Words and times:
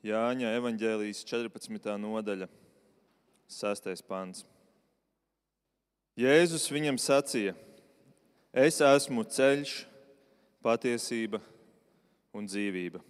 Jāņa 0.00 0.54
evanģēlijas 0.56 1.18
14. 1.28 1.90
nodaļa, 2.00 2.46
6. 3.52 3.88
pants. 4.08 4.46
Jēzus 6.16 6.70
viņam 6.72 6.96
sacīja: 6.96 7.52
Es 8.48 8.78
esmu 8.80 9.26
ceļš, 9.28 9.74
patiesība 10.64 11.42
un 12.32 12.48
dzīvība. 12.48 13.02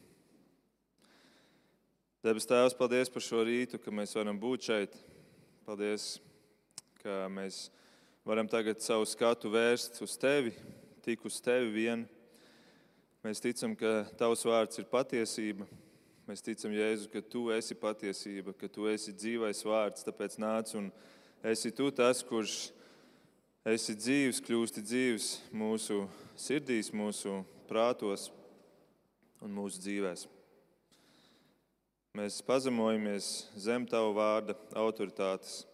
Debes 2.27 2.51
Tēvs, 2.51 2.75
paldies 2.75 3.13
par 3.15 3.23
šo 3.23 3.45
rītu, 3.47 3.79
ka 3.79 3.95
mēs 3.95 4.17
varam 4.19 4.41
būt 4.43 4.67
šeit. 4.67 4.97
Paldies, 5.69 6.17
ka 7.05 7.29
mēs 7.31 7.69
varam 8.27 8.51
tagad 8.51 8.83
savu 8.83 9.07
skatu 9.07 9.53
vērst 9.55 10.03
uz 10.03 10.17
Tevi, 10.19 10.57
tik 11.07 11.23
uz 11.23 11.39
Tevi 11.39 11.71
vien. 11.71 12.03
Mēs 13.23 13.39
ticam, 13.39 13.79
ka 13.79 14.09
Tavs 14.19 14.43
vārds 14.43 14.83
ir 14.83 14.91
patiesība. 14.91 15.71
Mēs 16.31 16.45
ticam, 16.47 16.71
Jēzu, 16.71 17.09
ka 17.11 17.19
Tu 17.27 17.41
esi 17.51 17.75
patiesība, 17.75 18.53
ka 18.55 18.69
Tu 18.71 18.85
esi 18.87 19.11
dzīvais 19.11 19.65
vārds. 19.67 20.05
Tāpēc 20.07 20.37
nāc 20.39 20.71
un 20.79 20.87
esi 21.43 21.73
Tu 21.75 21.89
tas, 21.91 22.21
kurš 22.23 22.69
esi 23.67 23.97
dzīves, 23.99 24.39
kļūsti 24.47 24.85
dzīves 24.87 25.27
mūsu 25.51 26.05
sirdīs, 26.39 26.93
mūsu 26.95 27.41
prātos 27.67 28.29
un 29.43 29.59
mūsu 29.59 29.83
dzīvēm. 29.83 30.23
Mēs 32.21 32.41
pazemojamies 32.47 33.35
zem 33.59 33.91
Tava 33.91 34.15
vārda 34.15 34.55
autoritātes 34.79 35.65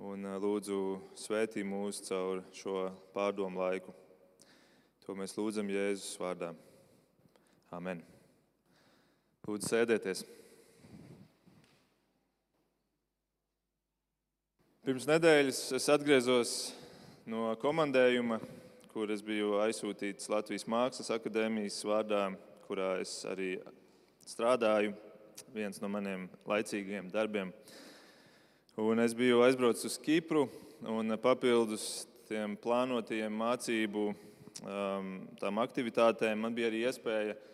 un 0.00 0.24
lūdzu 0.40 0.82
svētī 1.28 1.60
mūs 1.60 2.06
caur 2.08 2.40
šo 2.56 2.88
pārdomu 3.12 3.60
laiku. 3.60 3.92
To 5.04 5.12
mēs 5.12 5.36
lūdzam 5.36 5.68
Jēzus 5.76 6.14
vārdā. 6.24 6.54
Amen. 7.68 8.00
Lūdzu, 9.48 9.64
sēdieties. 9.64 10.18
Pirms 14.84 15.06
nedēļas 15.08 15.60
es 15.78 15.86
atgriezos 15.88 16.52
no 17.32 17.46
komandējuma, 17.62 18.36
kur 18.92 19.08
es 19.14 19.24
biju 19.24 19.54
aizsūtīts 19.64 20.28
Latvijas 20.28 20.68
Mākslas 20.68 21.08
akadēmijas 21.16 21.80
vārdā, 21.88 22.26
kurā 22.66 22.90
es 23.00 23.14
arī 23.24 23.54
strādāju 24.28 24.92
viens 25.56 25.80
no 25.80 25.88
maniem 25.96 26.28
laicīgiem 26.44 27.08
darbiem. 27.16 27.56
Un 28.84 29.00
es 29.00 29.16
biju 29.16 29.40
aizbraucis 29.48 29.94
uz 29.94 30.00
Kipru, 30.04 30.44
un 30.84 31.16
papildus 31.24 32.04
tiem 32.28 32.60
plānotajiem 32.60 33.40
mācību 33.46 34.10
um, 34.12 35.14
aktivitātēm 35.64 36.44
man 36.44 36.52
bija 36.52 36.68
arī 36.68 36.84
iespēja 36.84 37.46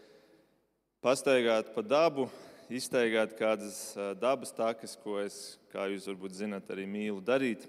pastaigāt 1.05 1.67
pa 1.75 1.83
dabu, 1.85 2.31
iztaigāt 2.73 3.35
kādas 3.37 3.93
dabas 4.17 4.55
takas, 4.57 4.95
ko 4.97 5.19
es, 5.21 5.59
kā 5.69 5.85
jūs 5.93 6.07
varbūt 6.09 6.39
zinat, 6.39 6.71
arī 6.73 6.87
mīlu 6.89 7.21
darīt. 7.21 7.67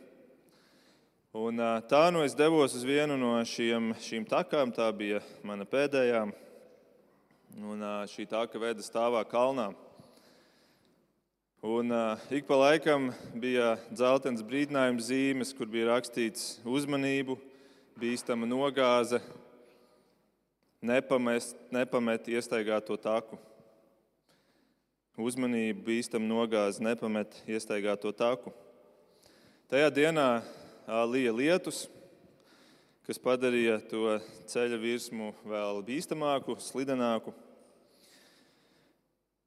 Un, 1.35 1.59
tā 1.91 2.05
nu 2.15 2.21
es 2.23 2.31
devos 2.37 2.77
uz 2.77 2.85
vienu 2.87 3.17
no 3.19 3.33
šiem, 3.43 3.91
šīm 3.99 4.23
takām, 4.31 4.71
tā 4.71 4.87
bija 4.95 5.19
mana 5.43 5.67
pēdējā. 5.67 6.21
Un, 7.59 7.83
šī 8.07 8.23
taka 8.31 8.61
veda 8.61 8.83
stāvā 8.85 9.25
kalnā. 9.27 9.73
Un 11.59 11.91
ik 12.31 12.47
pa 12.47 12.61
laikam 12.61 13.09
bija 13.35 13.73
dzeltens 13.91 14.45
brīdinājums 14.47 15.11
zīmes, 15.11 15.51
kur 15.57 15.67
bija 15.67 15.91
rakstīts 15.91 16.61
uzmanību, 16.63 17.35
bīstama 17.99 18.47
nogāze, 18.47 19.19
nepamest, 20.85 21.57
nepamet 21.73 22.29
iestaigāto 22.29 22.97
taku. 23.01 23.39
Uzmanību, 25.15 25.81
bīstama 25.87 26.27
nogāze, 26.27 26.83
nepamet 26.83 27.37
iestaigāto 27.47 28.11
taku. 28.15 28.51
Tajā 29.71 29.87
dienā 29.95 30.27
lija 31.09 31.31
lietus, 31.33 31.85
kas 33.07 33.21
padarīja 33.21 33.79
to 33.89 34.17
ceļa 34.51 34.77
virsmu 34.81 35.31
vēl 35.47 35.81
bīstamāku, 35.87 36.57
slidenāku. 36.61 37.33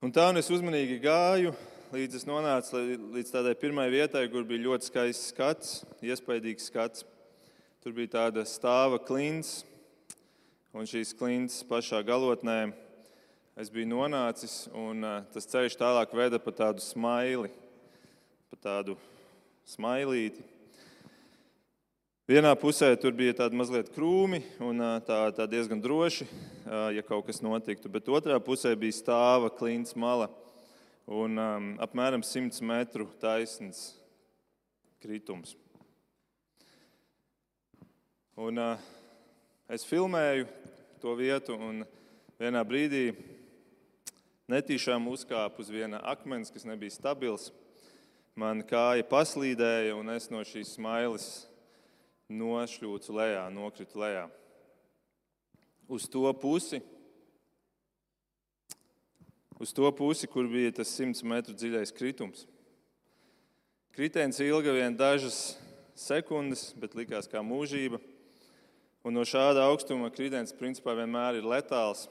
Un 0.02 0.14
tā 0.14 0.28
un 0.30 0.38
es 0.40 0.48
uzmanīgi 0.54 1.00
gāju, 1.02 1.52
līdz 1.92 2.20
es 2.20 2.26
nonācu 2.28 2.80
līdz 3.18 3.32
tādai 3.34 3.54
pirmai 3.58 3.88
vietai, 3.92 4.28
kur 4.32 4.46
bija 4.46 4.64
ļoti 4.70 4.88
skaists 4.90 5.32
skats, 5.32 5.80
iespaidīgs 6.02 6.70
skats. 6.70 7.06
Tur 7.82 7.94
bija 7.94 8.16
tāda 8.16 8.42
stāva 8.46 8.98
klints, 9.02 9.62
un 10.76 10.88
šīs 10.88 11.14
klints 11.16 11.62
pašā 11.68 12.00
galotnē 12.06 12.72
es 13.58 13.70
biju 13.72 13.88
nonācis, 13.90 14.66
un 14.76 15.06
tas 15.32 15.48
ceļš 15.48 15.78
tālāk 15.80 16.12
veda 16.16 16.40
pa 16.42 16.52
tādu 16.54 16.84
smaili, 16.84 17.50
pa 18.50 18.58
tādu 18.68 18.96
smailīti. 19.68 20.44
Vienā 22.28 22.52
pusē 22.60 22.90
tur 23.00 23.14
bija 23.16 23.38
tādi 23.38 23.56
mazliet 23.56 23.88
krūmi, 23.94 24.42
un 24.60 24.84
tā, 25.06 25.22
tā 25.32 25.46
diezgan 25.48 25.80
droši, 25.80 26.28
ja 26.92 27.04
kaut 27.08 27.24
kas 27.30 27.40
notiktu, 27.40 27.88
bet 27.88 28.10
otrā 28.12 28.36
pusē 28.44 28.74
bija 28.76 28.98
stāva 28.98 29.48
klints 29.48 29.96
mala 29.96 30.28
un 31.08 31.40
um, 31.40 31.70
apmēram 31.80 32.20
100 32.20 32.60
metru 32.68 33.06
taisns 33.20 33.94
kritums. 35.00 35.54
Un, 38.36 38.60
uh, 38.60 38.90
es 39.68 39.84
filmēju 39.88 40.48
to 41.02 41.14
vietu, 41.18 41.54
un 41.54 41.84
vienā 42.40 42.64
brīdī 42.66 43.12
netīšām 44.48 45.06
uzkāpu 45.12 45.62
uz 45.62 45.70
viena 45.72 46.00
akmens, 46.08 46.52
kas 46.54 46.66
nebija 46.68 46.94
stabils. 46.94 47.50
Man 48.38 48.62
kāja 48.62 49.06
paslīdēja, 49.06 49.96
un 49.98 50.12
es 50.14 50.28
no 50.30 50.44
šīs 50.46 50.76
smailes 50.76 51.28
nošļūcu 52.30 53.16
lejā, 53.16 53.48
nokritu 53.50 53.98
lejā. 54.00 54.28
Uz 55.88 56.06
to 56.10 56.28
pusi 56.38 56.82
uz 59.58 59.72
to 59.72 59.90
pusi, 59.92 60.26
kur 60.26 60.46
bija 60.48 60.72
tas 60.72 60.90
100 60.94 61.24
metru 61.26 61.54
dziļais 61.54 61.92
kritums. 61.94 62.46
Kritiens 63.94 64.38
ilga 64.40 64.72
vien 64.74 64.94
dažas 64.94 65.56
sekundes, 65.98 66.70
bet 66.78 66.94
likās 66.94 67.26
kā 67.30 67.42
mūžība. 67.42 67.98
Un 69.06 69.14
no 69.14 69.22
šāda 69.22 69.62
augstuma 69.68 70.10
kritiens 70.10 70.54
principā 70.58 70.96
vienmēr 70.98 71.38
ir 71.38 71.46
letāls. 71.46 72.08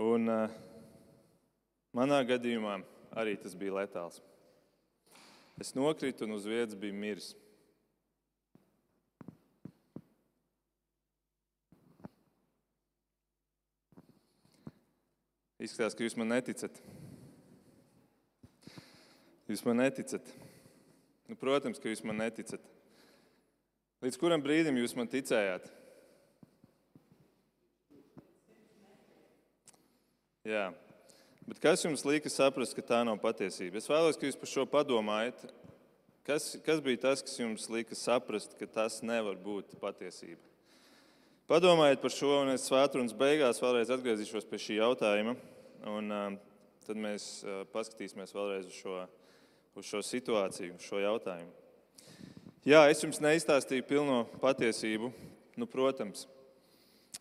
Un, 0.00 0.26
uh, 0.26 0.54
manā 1.94 2.22
gadījumā 2.26 2.78
arī 3.14 3.36
tas 3.38 3.54
bija 3.58 3.76
letāls. 3.76 4.22
Es 5.60 5.74
nokritu 5.76 6.26
un 6.26 6.34
uz 6.34 6.48
vietas 6.48 6.74
biju 6.74 6.96
miris. 6.98 7.34
Izskatās, 15.62 15.94
ka 15.94 16.04
jūs 16.04 16.16
man 16.18 16.32
neticat. 16.32 16.80
Jūs 19.48 19.62
man 19.64 19.78
neticat. 19.84 20.26
Nu, 21.28 21.38
protams, 21.40 21.78
ka 21.80 21.92
jūs 21.92 22.02
man 22.04 22.18
neticat. 22.20 22.73
Līdz 24.04 24.18
kuram 24.20 24.42
brīdim 24.44 24.76
jūs 24.76 24.92
man 24.98 25.08
ticējāt? 25.08 25.64
Jā. 30.44 30.66
Bet 31.48 31.60
kas 31.62 31.86
jums 31.86 32.04
lika 32.04 32.28
saprast, 32.28 32.76
ka 32.76 32.84
tā 32.84 32.98
nav 33.08 33.16
patiesība? 33.22 33.80
Es 33.80 33.88
vēlos, 33.88 34.18
ka 34.20 34.28
jūs 34.28 34.36
par 34.36 34.50
šo 34.50 34.66
padomājat. 34.68 35.46
Kas, 36.28 36.50
kas 36.66 36.84
bija 36.84 37.00
tas, 37.06 37.24
kas 37.24 37.40
jums 37.40 37.64
lika 37.72 37.96
saprast, 37.96 38.52
ka 38.60 38.68
tas 38.68 39.00
nevar 39.00 39.40
būt 39.40 39.72
patiesība? 39.80 40.42
Padomājiet 41.48 42.04
par 42.04 42.12
šo, 42.12 42.34
un 42.42 42.52
es 42.58 42.68
svētdienas 42.68 43.16
beigās 43.16 43.64
vēlreiz 43.64 43.96
atgriezīšos 43.96 44.48
pie 44.52 44.60
šī 44.68 44.80
jautājuma. 44.82 45.38
Un, 45.96 46.12
uh, 46.12 46.30
tad 46.84 47.00
mēs 47.00 47.38
uh, 47.40 47.64
paskatīsimies 47.72 48.36
vēlreiz 48.36 48.68
uz 48.68 48.80
šo, 48.84 49.02
uz 49.80 49.88
šo 49.88 50.04
situāciju, 50.12 50.76
uz 50.76 50.92
šo 50.92 51.00
jautājumu. 51.08 51.63
Jā, 52.64 52.86
es 52.88 53.02
jums 53.04 53.18
neizstāstīju 53.20 53.84
pilno 53.84 54.22
patiesību, 54.40 55.10
nu, 55.60 55.66
protams. 55.68 56.22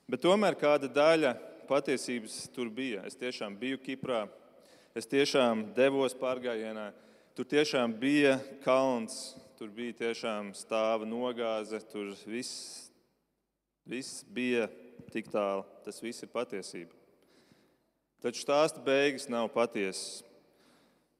Bet 0.07 0.21
tomēr 0.23 0.55
kāda 0.55 0.87
daļa 0.87 1.33
patiesības 1.67 2.37
tur 2.55 2.69
bija. 2.71 3.01
Es 3.03 3.19
tiešām 3.19 3.57
biju 3.59 3.81
Kiprā, 3.83 4.21
es 4.95 5.09
tiešām 5.11 5.65
devos 5.75 6.15
pārgājienā. 6.15 6.93
Tur 7.35 7.49
tiešām 7.51 7.91
bija 7.99 8.37
kalns, 8.63 9.33
tur 9.59 9.67
bija 9.67 9.97
tiešām 10.05 10.53
stāva 10.55 11.03
nogāze, 11.03 11.83
tur 11.91 12.15
viss, 12.23 12.87
viss 13.83 14.23
bija 14.23 14.69
tik 15.11 15.27
tālu. 15.33 15.67
Tas 15.83 15.99
viss 15.99 16.23
ir 16.23 16.31
patiesība. 16.31 16.95
Taču 18.23 18.47
stāsta 18.47 18.79
beigas 18.79 19.27
nav 19.27 19.51
patiesas. 19.51 20.21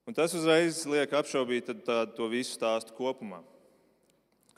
Un 0.08 0.16
tas 0.16 0.32
uzreiz 0.32 0.86
liek 0.88 1.12
apšaubīt 1.12 1.76
tā, 1.84 2.06
to 2.16 2.32
visu 2.32 2.56
stāstu 2.56 2.96
kopumā. 2.96 3.44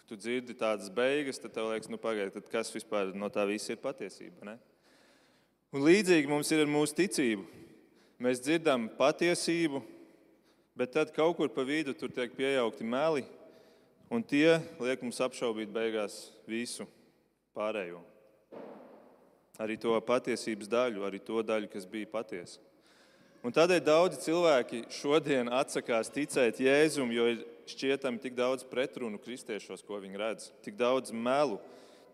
Kad 0.05 0.19
tu 0.19 0.21
dzirdi 0.21 0.53
tādas 0.53 0.85
beigas, 0.93 1.39
tad 1.41 1.49
tev 1.55 1.71
liekas, 1.71 1.89
nu, 1.89 1.97
pagaidiet, 1.97 2.45
kas 2.51 2.69
vispār 2.69 3.09
no 3.17 3.25
tā 3.33 3.41
visa 3.49 3.71
ir 3.73 3.79
patiesība. 3.81 4.45
Ne? 4.45 4.53
Un 5.73 5.81
līdzīgi 5.81 6.29
mums 6.29 6.51
ir 6.53 6.61
ar 6.61 6.69
mūsu 6.69 6.93
ticību. 6.99 7.41
Mēs 8.21 8.37
dzirdam 8.45 8.85
patiesību, 8.99 9.81
bet 10.77 10.93
tad 10.93 11.09
kaut 11.15 11.39
kur 11.39 11.49
pa 11.49 11.65
vidu 11.65 11.95
tur 11.97 12.13
tiek 12.13 12.37
pieaugti 12.37 12.85
meli, 12.85 13.25
un 14.13 14.21
tie 14.21 14.59
liek 14.77 15.01
mums 15.01 15.23
apšaubīt 15.25 15.73
beigās 15.73 16.19
visu 16.45 16.85
pārējo. 17.57 18.03
Arī 19.57 19.81
to 19.81 19.97
patiesības 20.05 20.69
daļu, 20.69 21.01
arī 21.09 21.17
to 21.17 21.41
daļu, 21.41 21.73
kas 21.73 21.89
bija 21.89 22.13
patiesa. 22.13 22.61
Un 23.45 23.53
tādēļ 23.53 23.81
daudzi 23.85 24.23
cilvēki 24.23 24.79
šodien 24.89 25.51
atsakās 25.53 26.09
ticēt 26.09 26.57
Jēzum, 26.65 27.11
jo 27.13 27.27
ir 27.29 27.43
šķietami 27.69 28.17
tik 28.23 28.33
daudz 28.33 28.65
pretrunu 28.65 29.19
kristiešos, 29.21 29.83
ko 29.85 29.99
viņi 30.01 30.17
redz, 30.17 30.47
tik 30.65 30.73
daudz 30.79 31.13
melu. 31.13 31.59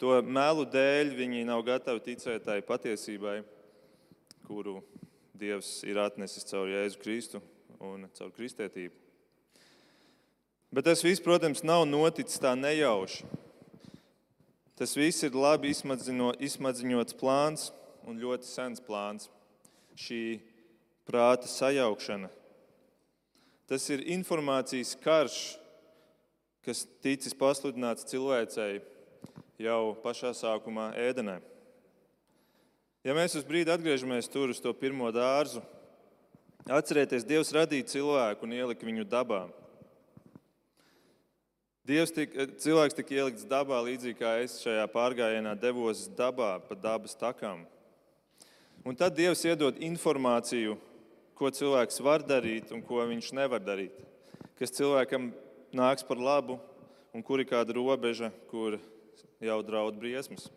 To 0.04 0.18
melu 0.28 0.66
dēļ 0.68 1.13
viņi 1.16 1.45
nav 1.48 1.63
gatavi 1.63 2.04
ticēt 2.10 2.44
tai 2.50 2.57
patiesībai, 2.68 3.38
kuru 4.44 4.81
Dievs 5.31 5.72
ir 5.88 6.01
atnesis 6.04 6.44
caur 6.51 6.68
Jēzu 6.68 7.00
Kristu 7.00 7.39
un 7.80 8.10
caur 8.19 8.36
kristētību. 8.36 8.92
Bet 10.75 10.89
tas 10.92 11.00
viss, 11.00 11.24
protams, 11.24 11.63
nav 11.63 11.88
noticis 11.88 12.44
tā 12.44 12.57
nejauši. 12.60 13.24
Tas 14.75 15.00
viss 15.00 15.24
ir 15.24 15.39
labi 15.39 15.72
izsmadziņo, 15.72 16.36
izsmadziņots 16.44 17.16
plāns 17.24 17.69
un 18.04 18.19
ļoti 18.19 18.51
sens 18.51 18.83
plāns. 18.83 19.31
Šī 19.95 20.42
prāta 21.12 21.50
sajaukšana. 21.52 22.31
Tas 23.68 23.84
ir 23.92 24.06
informācijas 24.16 24.96
karš, 25.04 25.38
kas 26.63 26.86
ticis 27.04 27.36
pasludināts 27.36 28.08
cilvēcei 28.08 28.81
jau 29.62 29.94
pašā 30.04 30.31
sākumā 30.38 30.92
ēdenē. 31.10 31.40
Ja 33.04 33.16
mēs 33.18 33.36
uz 33.36 33.46
brīdi 33.48 33.72
atgriežamies 33.74 34.30
tur 34.31 34.52
uz 34.54 34.60
to 34.62 34.72
pirmo 34.78 35.10
dārzu, 35.12 35.63
atcerieties, 36.69 37.25
Dievs 37.25 37.50
radīja 37.56 37.90
cilvēku 37.96 38.46
un 38.46 38.54
ielika 38.60 38.86
viņu 38.86 39.07
dabā. 39.10 39.48
Dievs 41.88 42.14
tik, 42.14 42.36
cilvēks 42.62 42.96
tika 43.00 43.16
ielikts 43.18 43.48
dabā, 43.50 43.80
līdzīgi 43.88 44.19
kā 44.19 44.36
es 44.44 44.60
šajā 44.62 44.86
pārgājienā 44.94 45.56
devos 45.57 46.06
dabā 46.14 46.54
pa 46.68 46.78
dabas 46.78 47.18
takām. 47.18 47.66
Un 48.86 48.98
tad 48.98 49.18
Dievs 49.18 49.42
iedod 49.50 49.81
informāciju, 49.81 50.78
ko 51.42 51.50
cilvēks 51.50 51.98
var 52.06 52.22
darīt 52.22 52.70
un 52.70 52.84
ko 52.86 53.02
viņš 53.10 53.32
nevar 53.34 53.64
darīt. 53.66 53.96
Kas 54.60 54.74
cilvēkam 54.78 55.32
nāks 55.74 56.06
par 56.06 56.20
labu 56.22 56.60
un 57.18 57.24
kur 57.26 57.42
ir 57.42 57.48
kāda 57.50 57.74
robeža, 57.74 58.30
kur 58.52 58.78
jau 59.42 59.56
draud 59.66 59.98
briesmas. 59.98 60.52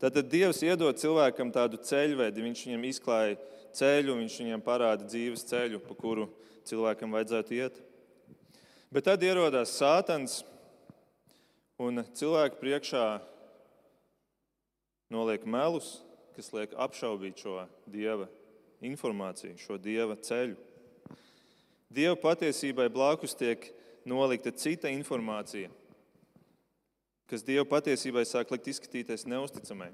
Tātad 0.00 0.30
Dievs 0.32 0.62
iedod 0.64 0.96
cilvēkam 0.96 1.52
tādu 1.52 1.76
ceļvedi, 1.84 2.44
viņš 2.46 2.62
viņam 2.68 2.86
izklāja 2.88 3.36
ceļu, 3.76 4.16
viņš 4.22 4.38
viņam 4.40 4.64
parāda 4.64 5.04
dzīves 5.04 5.44
ceļu, 5.50 5.82
pa 5.84 5.98
kuru 5.98 6.24
cilvēkam 6.68 7.12
vajadzētu 7.12 7.58
iet. 7.60 7.76
Bet 8.88 9.04
tad 9.10 9.28
ierodās 9.28 9.76
Sātans 9.76 10.38
un 11.76 12.00
cilvēku 12.16 12.62
priekšā 12.64 13.04
noliek 15.12 15.44
melus, 15.44 15.98
kas 16.32 16.48
liek 16.56 16.72
apšaubīt 16.80 17.44
šo 17.44 17.60
dieva 17.84 18.30
informāciju, 18.86 19.58
šo 19.60 19.78
dieva 19.80 20.16
ceļu. 20.16 20.56
Dieva 21.92 22.16
patiesībai 22.18 22.88
blakus 22.92 23.34
tiek 23.38 23.68
nolikta 24.06 24.52
cita 24.54 24.90
informācija, 24.90 25.70
kas 27.26 27.42
Dieva 27.46 27.66
patiesībai 27.66 28.22
sāk 28.26 28.52
likt 28.54 28.68
izskatīties 28.70 29.26
neusticamai. 29.26 29.90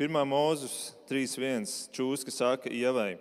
Pirmā 0.00 0.22
mūzes 0.24 0.94
3.1. 1.10 1.68
čūska 1.92 2.32
saka 2.32 2.72
ievai, 2.72 3.18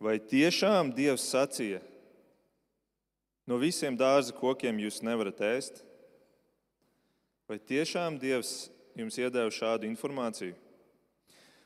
vai 0.00 0.16
tiešām 0.16 0.94
Dievs 0.96 1.26
sacīja, 1.28 1.82
no 3.48 3.60
visiem 3.60 3.96
dārza 3.96 4.32
kokiem 4.36 4.80
jūs 4.84 5.02
nevarat 5.04 5.44
ēst? 5.44 5.84
Vai 7.48 7.56
tiešām 7.60 8.16
Dievs 8.20 8.68
jums 8.96 9.16
iedeva 9.20 9.52
šādu 9.52 9.88
informāciju? 9.88 10.56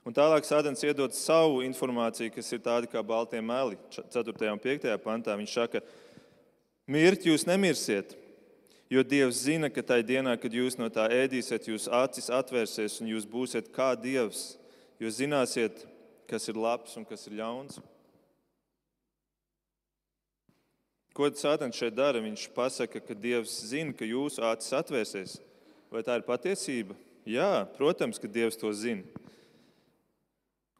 Un 0.02 0.14
tālāk 0.16 0.46
Sādens 0.48 0.82
iedod 0.82 1.14
savu 1.14 1.60
informāciju, 1.62 2.32
kas 2.34 2.48
ir 2.52 2.62
tāda 2.64 2.90
kā 2.90 3.02
baltie 3.06 3.38
meli. 3.44 3.78
4. 3.94 4.34
un 4.50 4.58
5. 4.58 4.88
pantā 5.04 5.36
viņš 5.38 5.54
saka, 5.54 5.82
mirt 6.90 7.28
jūs 7.28 7.46
nemirsiet, 7.46 8.16
Jo 8.92 9.00
Dievs 9.00 9.38
zina, 9.46 9.70
ka 9.72 9.80
tajā 9.80 10.04
dienā, 10.04 10.34
kad 10.36 10.52
jūs 10.52 10.74
no 10.76 10.84
tā 10.92 11.06
ēdīsiet, 11.16 11.64
jūs 11.70 11.86
acis 11.88 12.26
atvērsies 12.28 12.98
un 13.00 13.08
jūs 13.08 13.24
būsiet 13.24 13.70
kā 13.72 13.94
Dievs. 13.96 14.58
Jūs 15.00 15.16
zināsiet, 15.16 15.86
kas 16.28 16.44
ir 16.52 16.58
labs 16.60 16.98
un 17.00 17.06
kas 17.08 17.24
ir 17.24 17.38
ļauns. 17.38 17.78
Ko 21.16 21.30
Sātans 21.32 21.80
šeit 21.80 21.96
dara? 21.96 22.20
Viņš 22.20 22.44
pasaka, 22.52 23.00
ka 23.00 23.16
Dievs 23.16 23.54
zina, 23.70 23.96
ka 23.96 24.04
jūsu 24.04 24.44
acis 24.50 24.76
atvērsies. 24.76 25.38
Vai 25.88 26.04
tā 26.04 26.20
ir 26.20 26.28
patiesība? 26.28 26.92
Jā, 27.24 27.64
protams, 27.78 28.20
ka 28.20 28.28
Dievs 28.28 28.60
to 28.60 28.68
zina. 28.76 29.08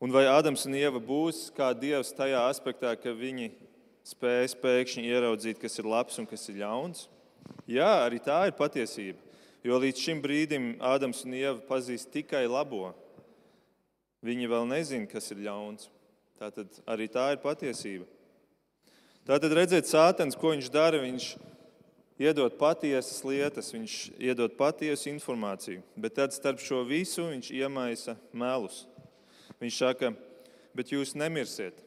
Un 0.03 0.11
vai 0.11 0.25
Ādams 0.27 0.65
un 0.67 0.75
Ieva 0.75 0.99
būs 0.99 1.45
kā 1.55 1.69
Dievs 1.79 2.09
tajā 2.11 2.41
aspektā, 2.51 2.91
ka 2.99 3.13
viņi 3.15 3.53
spēs 4.03 4.57
pēkšņi 4.59 5.05
ieraudzīt, 5.07 5.61
kas 5.63 5.79
ir 5.79 5.87
labs 5.87 6.19
un 6.19 6.27
kas 6.27 6.49
ir 6.51 6.59
ļauns? 6.59 7.05
Jā, 7.71 8.01
arī 8.09 8.19
tā 8.19 8.41
ir 8.49 8.57
patiesība. 8.59 9.23
Jo 9.63 9.79
līdz 9.79 10.03
šim 10.03 10.19
brīdim 10.25 10.67
Ādams 10.83 11.23
un 11.23 11.37
Ieva 11.39 11.61
pazīst 11.69 12.11
tikai 12.11 12.49
labo. 12.51 12.91
Viņi 14.27 14.51
vēl 14.51 14.67
nezina, 14.73 15.07
kas 15.07 15.31
ir 15.31 15.45
ļauns. 15.47 15.87
Tātad 16.35 16.83
arī 16.91 17.07
tā 17.07 17.29
ir 17.37 17.43
patiesība. 17.45 18.11
Tātad 19.23 19.55
redziet, 19.55 19.87
Sātens, 19.87 20.35
ko 20.35 20.51
viņš 20.51 20.75
dara, 20.75 20.99
viņš 20.99 21.37
iedod 22.19 22.59
patiesas 22.59 23.23
lietas, 23.23 23.71
viņš 23.71 24.01
iedod 24.19 24.59
patiesu 24.59 25.13
informāciju, 25.15 25.87
bet 25.95 26.19
tad 26.19 26.35
starp 26.35 26.59
šo 26.59 26.83
visu 26.91 27.31
viņš 27.31 27.55
iemaisa 27.55 28.19
melus. 28.35 28.83
Viņš 29.63 29.79
saka, 29.79 30.13
bet 30.75 30.91
jūs 30.91 31.15
nemirsiet. 31.15 31.79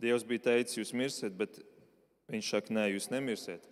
Dievs 0.00 0.24
bija 0.26 0.48
teicis, 0.48 0.80
jūs 0.80 0.94
mirsiet, 0.96 1.34
bet 1.36 1.60
Viņš 2.30 2.48
saka, 2.52 2.70
nē, 2.70 2.84
jūs 2.94 3.08
nemirsiet. 3.10 3.64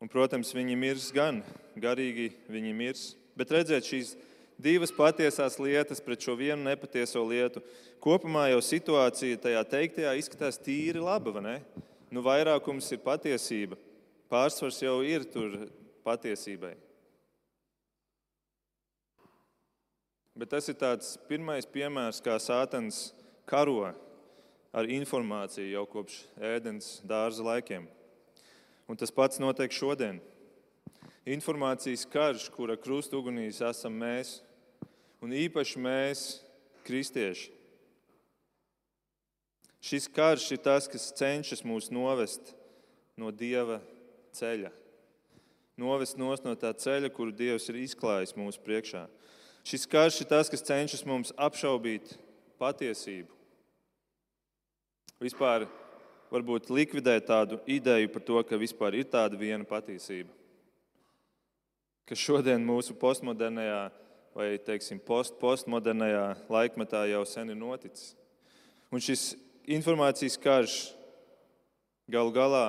Un, 0.00 0.08
protams, 0.08 0.52
viņi 0.54 0.76
mirs 0.78 1.08
gan, 1.12 1.40
garīgi 1.76 2.30
viņi 2.48 2.74
mirs. 2.76 3.02
Bet 3.36 3.50
redziet, 3.52 3.88
šīs 3.88 4.12
divas 4.60 4.94
patiesās 4.94 5.58
lietas 5.58 6.00
pret 6.04 6.22
šo 6.22 6.36
vienu 6.38 6.62
nepatieso 6.62 7.24
lietu. 7.26 7.62
Kopumā 8.00 8.46
jau 8.52 8.60
situācija 8.62 9.40
tajā 9.42 9.64
teiktajā 9.72 10.14
izskatās 10.20 10.60
tīri 10.62 11.02
laba, 11.02 11.34
vai 11.34 11.42
ne? 11.48 11.56
Nu, 12.14 12.22
vairākums 12.22 12.86
ir 12.94 13.02
patiesība. 13.02 13.78
Pārsvars 14.30 14.78
jau 14.84 15.00
ir 15.02 15.26
tur 15.26 15.58
patiesībai. 16.06 16.76
Bet 20.40 20.54
tas 20.54 20.70
ir 20.72 20.76
tāds 20.80 21.18
pirmais 21.28 21.66
piemērs, 21.68 22.22
kā 22.24 22.38
Sātans 22.40 23.10
karo 23.44 23.90
ar 24.72 24.86
informāciju 24.88 25.74
jau 25.74 25.82
kopš 25.84 26.14
ēdienas 26.40 27.02
dārza 27.04 27.44
laikiem. 27.44 27.84
Un 28.88 28.96
tas 28.96 29.12
pats 29.12 29.36
notiek 29.42 29.68
šodien. 29.76 30.22
Informācijas 31.28 32.06
karš, 32.08 32.48
kura 32.54 32.78
krustugunīs 32.80 33.60
esam 33.68 34.00
mēs, 34.00 34.38
un 35.20 35.36
īpaši 35.36 35.84
mēs, 35.84 36.24
kristieši. 36.88 37.52
Šis 39.84 40.08
karš 40.08 40.50
ir 40.56 40.64
tas, 40.64 40.88
kas 40.88 41.12
cenšas 41.20 41.66
mūs 41.68 41.92
novest 41.92 42.54
no 43.20 43.28
dieva 43.28 43.82
ceļa. 44.32 44.72
Novest 45.76 46.16
no 46.16 46.32
tā 46.56 46.72
ceļa, 46.72 47.12
kuru 47.12 47.36
Dievs 47.36 47.68
ir 47.68 47.84
izklājis 47.84 48.38
mūsu 48.40 48.64
priekšā. 48.64 49.06
Šis 49.70 49.86
karš 49.86 50.24
ir 50.24 50.30
tas, 50.32 50.50
kas 50.50 50.66
cenšas 50.66 51.04
mums 51.06 51.30
apšaubīt 51.38 52.16
patiesību 52.58 53.30
vispār 55.20 55.66
varbūt 56.32 56.70
likvidēt 56.72 57.26
tādu 57.28 57.60
ideju 57.68 58.10
par 58.12 58.22
to, 58.24 58.42
ka 58.48 58.58
vispār 58.60 58.96
ir 58.96 59.08
tāda 59.12 59.36
viena 59.38 59.66
patiesība. 59.68 60.32
Kas 62.08 62.18
šodien 62.18 62.64
mūsu 62.66 62.96
postmodernajā 62.98 63.90
vai 64.34 64.54
teiksim, 64.64 65.00
post 65.02 65.36
postmodernajā 65.42 66.24
laikmetā 66.50 67.04
jau 67.10 67.24
sen 67.28 67.52
ir 67.52 67.58
noticis. 67.58 68.14
Un 68.90 69.02
šis 69.02 69.34
informācijas 69.70 70.38
karš 70.40 70.78
galu 72.10 72.32
galā 72.34 72.64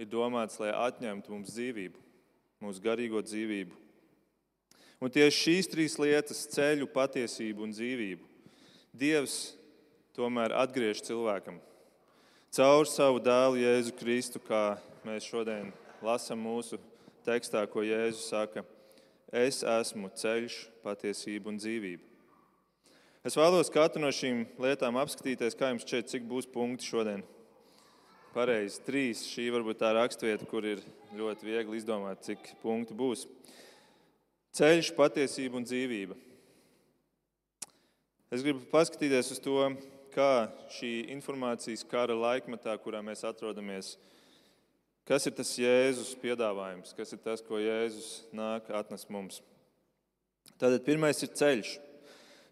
ir 0.00 0.08
domāts, 0.10 0.58
lai 0.60 0.72
atņemtu 0.74 1.32
mums 1.32 1.54
dzīvību, 1.54 2.00
mūsu 2.64 2.82
garīgo 2.84 3.22
dzīvību. 3.24 3.83
Un 5.02 5.12
tieši 5.12 5.40
šīs 5.40 5.70
trīs 5.72 5.98
lietas, 6.00 6.44
ceļu, 6.54 6.86
patiesību 6.94 7.66
un 7.66 7.74
dzīvību, 7.74 8.30
Dievs 8.94 9.56
tomēr 10.14 10.54
atgriež 10.54 11.00
cilvēkam. 11.02 11.58
Caur 12.54 12.86
savu 12.86 13.18
dēlu 13.18 13.58
Jēzu 13.58 13.94
Kristu, 13.98 14.38
kā 14.38 14.76
mēs 15.02 15.26
šodien 15.26 15.72
lasām 16.04 16.38
mūsu 16.46 16.78
tekstā, 17.26 17.64
ko 17.66 17.82
Jēzus 17.82 18.28
saka, 18.30 18.62
es 19.34 19.64
esmu 19.66 20.12
ceļš, 20.14 20.60
patiesība 20.86 21.50
un 21.50 21.58
dzīvība. 21.58 22.06
Es 23.26 23.34
vēlos 23.40 23.72
katru 23.72 24.04
no 24.04 24.12
šīm 24.12 24.44
lietām 24.60 24.98
apskatīties, 25.00 25.56
kā 25.58 25.72
jums 25.72 25.86
šķiet, 25.88 26.10
cik 26.12 26.26
būs 26.30 26.46
punkti 26.54 26.86
šodien. 26.86 27.22
Pareizi, 28.34 28.82
trīs. 28.84 29.22
Šī 29.30 29.46
varbūt 29.54 29.78
tā 29.80 29.94
raksturvieta, 29.96 30.46
kur 30.50 30.66
ir 30.68 30.82
ļoti 31.16 31.46
viegli 31.48 31.78
izdomāt, 31.78 32.20
cik 32.26 32.50
punkti 32.60 32.94
būs. 32.98 33.24
Ceļš, 34.54 34.92
patiesība 34.94 35.58
un 35.58 35.64
dzīvība. 35.66 36.14
Es 38.30 38.42
gribu 38.44 38.60
paskatīties 38.70 39.32
uz 39.34 39.40
to, 39.42 39.56
kā 40.14 40.46
šī 40.76 41.08
informācijas 41.10 41.82
kara 41.90 42.14
laikmetā, 42.14 42.76
kurā 42.78 43.00
mēs 43.02 43.24
atrodamies, 43.26 43.96
kas 45.10 45.26
ir 45.26 45.34
tas 45.34 45.50
Jēzus 45.58 46.12
piedāvājums, 46.22 46.94
kas 46.94 47.10
ir 47.16 47.18
tas, 47.24 47.42
ko 47.42 47.58
Jēzus 47.58 48.28
nāk 48.30 48.70
atnes 48.70 49.08
mums. 49.10 49.40
Tātad 50.54 50.84
pirmais 50.86 51.18
ir 51.26 51.32
ceļš. 51.34 51.72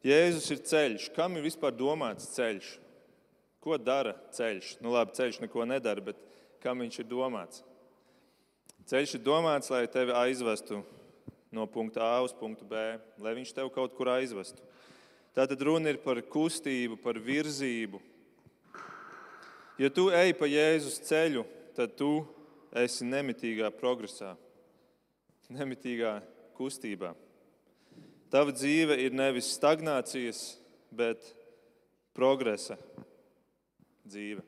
Jēzus 0.03 0.49
ir 0.57 0.63
ceļš. 0.67 1.05
Kam 1.15 1.39
ir 1.39 1.47
vispār 1.47 1.71
domāts 1.77 2.33
ceļš? 2.35 2.73
Ko 3.63 3.79
dara 3.79 4.17
ceļš? 4.35 4.73
Nu, 4.83 4.91
labi, 4.97 5.15
ceļš 5.15 5.39
neko 5.45 5.69
nedara, 5.71 6.03
bet 6.03 6.19
kam 6.65 6.83
viņš 6.83 6.99
ir 6.99 7.09
domāts? 7.13 7.63
Ceļš 8.91 9.15
ir 9.21 9.23
domāts, 9.23 9.71
lai 9.71 9.85
tevi 9.87 10.19
aizvestu 10.19 10.81
no 11.53 11.67
punkta 11.69 12.03
A 12.03 12.21
uz 12.25 12.33
punktu 12.33 12.65
B, 12.69 12.81
lai 13.21 13.35
viņš 13.37 13.53
tevi 13.55 13.73
kaut 13.75 13.95
kur 13.97 14.11
aizvestu. 14.15 14.65
Tā 15.33 15.47
tad 15.49 15.61
runa 15.65 15.93
ir 15.93 16.01
par 16.03 16.21
kustību, 16.21 16.99
par 17.01 17.21
virzību. 17.21 18.01
Ja 19.81 19.89
tu 19.89 20.11
ej 20.13 20.35
pa 20.37 20.49
Jēzus 20.49 21.01
ceļu, 21.09 21.45
tad 21.77 21.95
tu 21.97 22.25
esi 22.77 23.07
nemitīgā 23.09 23.71
progresā, 23.77 24.35
nemitīgā 25.53 26.19
kustībā. 26.57 27.15
Tava 28.33 28.53
dzīve 28.57 28.97
ir 29.01 29.17
nevis 29.17 29.51
stagnācijas, 29.57 30.55
bet 30.93 31.25
progresa 32.17 32.79
dzīve. 34.05 34.45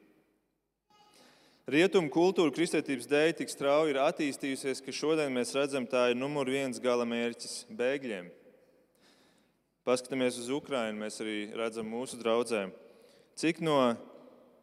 Rietumu 1.64 2.10
kultūra 2.12 2.52
kristietības 2.52 3.08
dēļ 3.08 3.30
tik 3.38 3.52
strauji 3.52 3.94
ir 3.94 4.00
attīstījusies, 4.02 4.82
ka 4.84 4.92
šodien 4.92 5.32
mēs 5.32 5.54
redzam, 5.56 5.86
tā 5.88 6.10
ir 6.12 6.18
numur 6.18 6.50
viens 6.52 6.80
gala 6.82 7.06
mērķis 7.08 7.64
bēgļiem. 7.72 8.28
Paskatāmies 9.84 10.40
uz 10.40 10.50
Ukrajinu, 10.52 11.00
mēs 11.00 11.20
arī 11.24 11.38
redzam 11.56 11.88
mūsu 11.88 12.20
draugiem. 12.20 12.72
Cik 13.40 13.62
no 13.64 13.78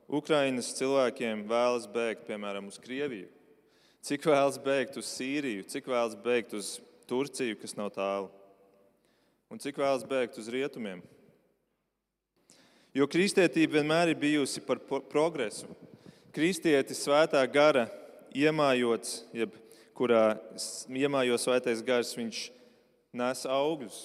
Ukrainas 0.10 0.74
cilvēkiem 0.78 1.48
vēlas 1.50 1.88
bēgt, 1.90 2.28
piemēram, 2.30 2.70
uz 2.70 2.78
Krieviju? 2.82 3.30
Cik 4.06 4.30
vēlas 4.30 4.62
bēgt 4.62 5.02
uz 5.02 5.10
Sīriju, 5.10 5.66
cik 5.70 5.90
vēlas 5.90 6.14
bēgt 6.22 6.54
uz 6.58 6.76
Turciju, 7.10 7.58
kas 7.62 7.78
nav 7.78 7.92
tālu? 7.98 8.30
un 9.52 9.60
cik 9.60 9.82
vēlas 9.82 10.08
bēgt 10.08 10.40
uz 10.40 10.48
rietumiem. 10.52 11.02
Jo 12.96 13.08
kristietība 13.08 13.80
vienmēr 13.80 14.14
ir 14.14 14.20
bijusi 14.20 14.64
par 14.64 14.80
progresu. 15.12 15.68
Kristietis 16.32 17.02
svētā 17.04 17.42
gara 17.52 17.90
iemājots, 18.32 19.26
jeb 19.36 19.52
kurā 19.98 20.38
iemājo 20.88 21.36
svētais 21.36 21.82
gars, 21.84 22.14
viņš 22.16 22.46
nes 23.20 23.42
augļus. 23.44 23.98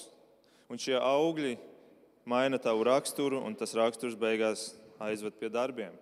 Un 0.67 0.81
šie 0.81 0.97
augļi 0.99 1.53
maina 2.27 2.59
tavu 2.59 2.83
raksturu, 2.83 3.39
un 3.39 3.55
tas 3.55 3.71
raksturs 3.79 4.17
beigās 4.19 4.73
aizved 4.99 5.37
pie 5.39 5.47
darbiem. 5.53 5.95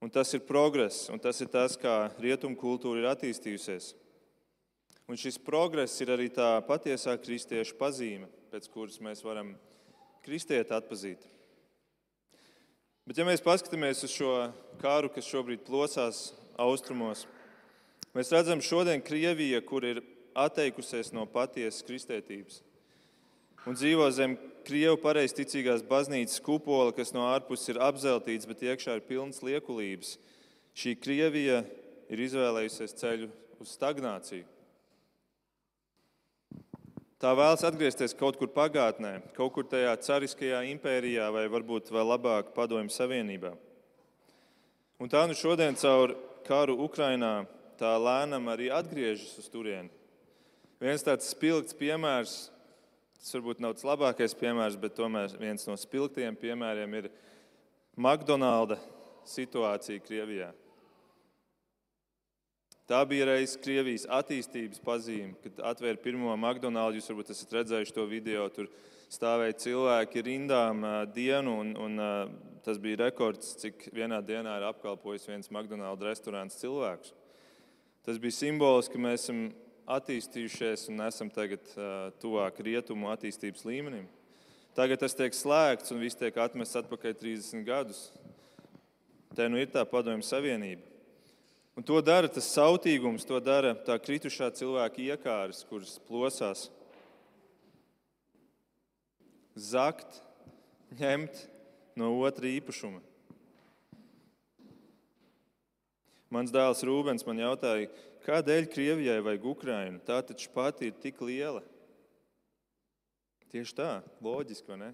Un 0.00 0.12
tas 0.14 0.30
ir 0.38 0.46
progress, 0.46 1.08
un 1.10 1.18
tas 1.18 1.42
ir 1.42 1.50
tas, 1.50 1.74
kā 1.74 2.06
rietumu 2.22 2.54
kultūra 2.56 3.02
ir 3.02 3.10
attīstījusies. 3.10 3.90
Un 5.10 5.18
šis 5.18 5.40
progress 5.42 5.98
ir 5.98 6.14
arī 6.14 6.30
tā 6.30 6.54
patiesā 6.70 7.16
kristiešu 7.18 7.74
pazīme, 7.74 8.30
pēc 8.54 8.70
kuras 8.70 9.02
mēs 9.02 9.26
varam 9.26 9.56
kristieti 10.22 10.78
atpazīt. 10.78 11.26
Bet, 13.10 13.18
ja 13.18 13.24
mēs 13.26 13.40
paskatāmies 13.42 14.04
uz 14.06 14.12
šo 14.14 14.32
kāru, 14.78 15.08
kas 15.10 15.26
šobrīd 15.26 15.64
plosās 15.66 16.28
austrumos, 16.62 17.24
mēs 18.14 18.28
redzam, 18.30 18.60
šodien 18.62 19.02
Krievija, 19.02 19.58
kur 19.66 19.82
ir 19.82 19.98
atteikusies 20.38 21.10
no 21.10 21.24
patiesas 21.26 21.82
kristietības 21.88 22.60
un 23.66 23.74
dzīvo 23.74 24.06
zem 24.14 24.36
Krievu 24.62 25.00
pareizticīgās 25.02 25.82
baznīcas 25.90 26.38
kupola, 26.46 26.94
kas 26.94 27.10
no 27.10 27.26
ārpuses 27.32 27.72
ir 27.72 27.82
apzeltīts, 27.82 28.46
bet 28.46 28.62
iekšā 28.62 29.00
ir 29.00 29.06
pilns 29.08 29.42
liekulības. 29.42 30.14
Šī 30.78 30.94
Krievija 31.02 31.64
ir 32.14 32.26
izvēlējusies 32.28 32.94
ceļu 33.02 33.32
uz 33.58 33.74
stagnāciju. 33.74 34.46
Tā 37.20 37.34
vēlas 37.36 37.60
atgriezties 37.68 38.14
kaut 38.16 38.38
kur 38.40 38.48
pagātnē, 38.48 39.18
kaut 39.36 39.52
kur 39.52 39.66
tajā 39.68 39.92
cariskajā 40.00 40.62
impērijā, 40.70 41.26
vai 41.34 41.42
varbūt 41.52 41.90
vēl 41.92 42.14
labāk 42.14 42.54
Padomju 42.54 42.94
Savienībā. 42.94 43.50
Un 45.00 45.12
tā 45.12 45.26
nu 45.28 45.36
šodien 45.36 45.76
caur 45.76 46.14
karu 46.46 46.78
Ukrajinā 46.80 47.42
tā 47.80 47.92
lēnām 48.00 48.48
arī 48.52 48.70
atgriežas 48.72 49.36
uz 49.40 49.50
turieni. 49.52 49.92
Viens 50.80 51.04
tāds 51.04 51.28
spilgts 51.28 51.76
piemērs, 51.76 52.38
tas 53.20 53.36
varbūt 53.36 53.60
nav 53.60 53.76
tas 53.76 53.84
labākais 53.84 54.36
piemērs, 54.40 54.80
bet 54.80 54.96
tomēr 54.96 55.36
viens 55.36 55.68
no 55.68 55.76
spilgtiem 55.76 56.40
piemēriem 56.40 56.96
ir 57.02 57.10
McDonalda 58.00 58.80
situācija 59.28 60.00
Krievijā. 60.08 60.54
Tā 62.90 63.04
bija 63.06 63.28
reiz 63.28 63.52
Krievijas 63.54 64.02
attīstības 64.10 64.80
pazīme, 64.82 65.36
kad 65.44 65.60
atvēra 65.68 66.00
pirmo 66.02 66.32
McDonald's. 66.34 66.96
Jūs 66.98 67.12
varbūt 67.12 67.28
esat 67.30 67.52
redzējuši 67.54 67.94
to 67.94 68.06
video. 68.10 68.48
Tur 68.50 68.66
stāvēja 69.14 69.54
cilvēki 69.62 70.24
rindām 70.26 70.82
dienu, 71.14 71.52
un, 71.62 71.70
un 71.78 72.00
tas 72.66 72.80
bija 72.82 73.04
rekords, 73.04 73.52
cik 73.62 73.86
vienā 73.94 74.18
dienā 74.26 74.56
ir 74.58 74.66
apkalpojis 74.72 75.28
viens 75.30 75.52
McDonald's 75.54 76.02
restorāns 76.02 76.58
cilvēkus. 76.58 77.14
Tas 78.02 78.18
bija 78.18 78.40
simbols, 78.40 78.90
ka 78.90 78.98
mēs 78.98 79.28
esam 79.28 79.46
attīstījušies 80.00 80.88
un 80.90 81.06
esam 81.06 81.30
tagad 81.30 81.70
tuvāk 82.18 82.58
rietumu 82.58 83.14
attīstības 83.14 83.68
līmenim. 83.70 84.10
Tagad 84.74 85.06
tas 85.06 85.14
tiek 85.14 85.38
slēgts 85.38 85.94
un 85.94 86.02
viss 86.02 86.18
tiek 86.18 86.42
atmests 86.42 86.82
atpakaļ 86.82 87.20
30 87.22 87.62
gadus. 87.70 88.08
Te 89.38 89.46
nu 89.46 89.62
ir 89.62 89.70
tā 89.70 89.86
padomju 89.86 90.26
savienība. 90.26 90.89
Un 91.78 91.86
to 91.86 92.00
dara 92.02 92.28
tas 92.28 92.48
sautīgums, 92.50 93.26
to 93.26 93.38
dara 93.42 93.72
tā 93.86 93.94
kritušā 94.02 94.50
cilvēka 94.58 95.02
iekāras, 95.04 95.62
kuras 95.68 95.94
plosās. 96.08 96.66
Zakt, 99.54 100.18
ņemt 100.98 101.44
no 101.98 102.10
otra 102.24 102.50
īpašuma. 102.50 103.02
Mans 106.30 106.52
dēls 106.54 106.84
Rūbens 106.86 107.26
man 107.26 107.42
jautāja, 107.42 107.90
kādēļ 108.26 108.68
Krievijai 108.70 109.18
vajag 109.26 109.46
Ukrainu? 109.50 110.02
Tā 110.06 110.20
taču 110.26 110.50
pati 110.54 110.90
ir 110.90 110.98
tik 111.02 111.18
liela. 111.26 111.62
Tieši 113.50 113.74
tā, 113.74 113.90
loģiski, 114.22 114.70
vai 114.70 114.78
ne? 114.84 114.92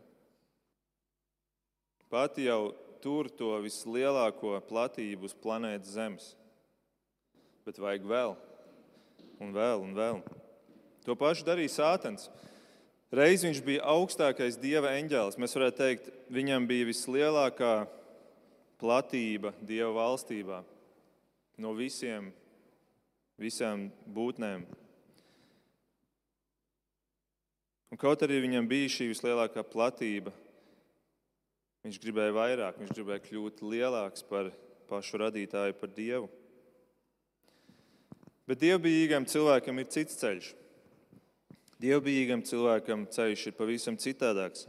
Pati 2.08 2.46
jau 2.46 2.72
tur 3.04 3.28
to 3.28 3.52
vislielāko 3.64 4.56
platību 4.68 5.28
uz 5.28 5.34
planētas 5.36 5.92
Zemes 5.92 6.32
bet 7.66 7.80
vajag 7.82 8.04
vēl, 8.06 8.36
un 9.42 9.54
vēl, 9.54 9.82
un 9.82 9.94
vēl. 9.96 10.20
To 11.06 11.16
pašu 11.18 11.46
darīja 11.46 11.74
Sātans. 11.74 12.28
Reiz 13.14 13.42
viņš 13.46 13.60
bija 13.66 13.84
augstākais 13.90 14.58
dieva 14.58 14.92
eņģēlis. 14.98 15.38
Mēs 15.38 15.54
varētu 15.54 15.78
teikt, 15.78 16.08
viņam 16.30 16.66
bija 16.66 16.86
vislielākā 16.88 17.74
platība 18.78 19.54
dieva 19.62 19.92
valstībā 19.98 20.62
no 21.62 21.72
visiem, 21.74 22.30
visām 23.40 23.88
būtnēm. 24.14 24.66
Un 27.90 28.00
kaut 28.00 28.22
arī 28.26 28.42
viņam 28.42 28.66
bija 28.68 28.90
šī 28.92 29.10
vislielākā 29.12 29.62
platība, 29.66 30.34
viņš 31.86 32.00
gribēja 32.02 32.34
vairāk, 32.36 32.82
viņš 32.82 32.94
gribēja 32.98 33.26
kļūt 33.28 33.62
lielāks 33.62 34.26
par 34.26 34.50
pašu 34.90 35.22
radītāju, 35.22 35.78
par 35.80 35.94
dievu. 35.94 36.28
Bet 38.46 38.60
dievbijīgam 38.62 39.24
cilvēkam 39.26 39.80
ir 39.82 39.88
cits 39.90 40.20
ceļš. 40.20 40.52
Dievbijīgam 41.82 42.44
cilvēkam 42.46 43.02
ceļš 43.10 43.48
ir 43.50 43.56
pavisam 43.58 43.96
citādāks. 43.98 44.68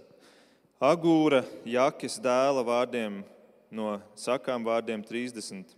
Agūra 0.82 1.44
Jakis 1.66 2.18
dēla 2.22 2.64
vārdiem 2.66 3.22
no 3.70 4.00
sakām 4.18 4.66
vārdiem 4.66 5.06
30. 5.06 5.76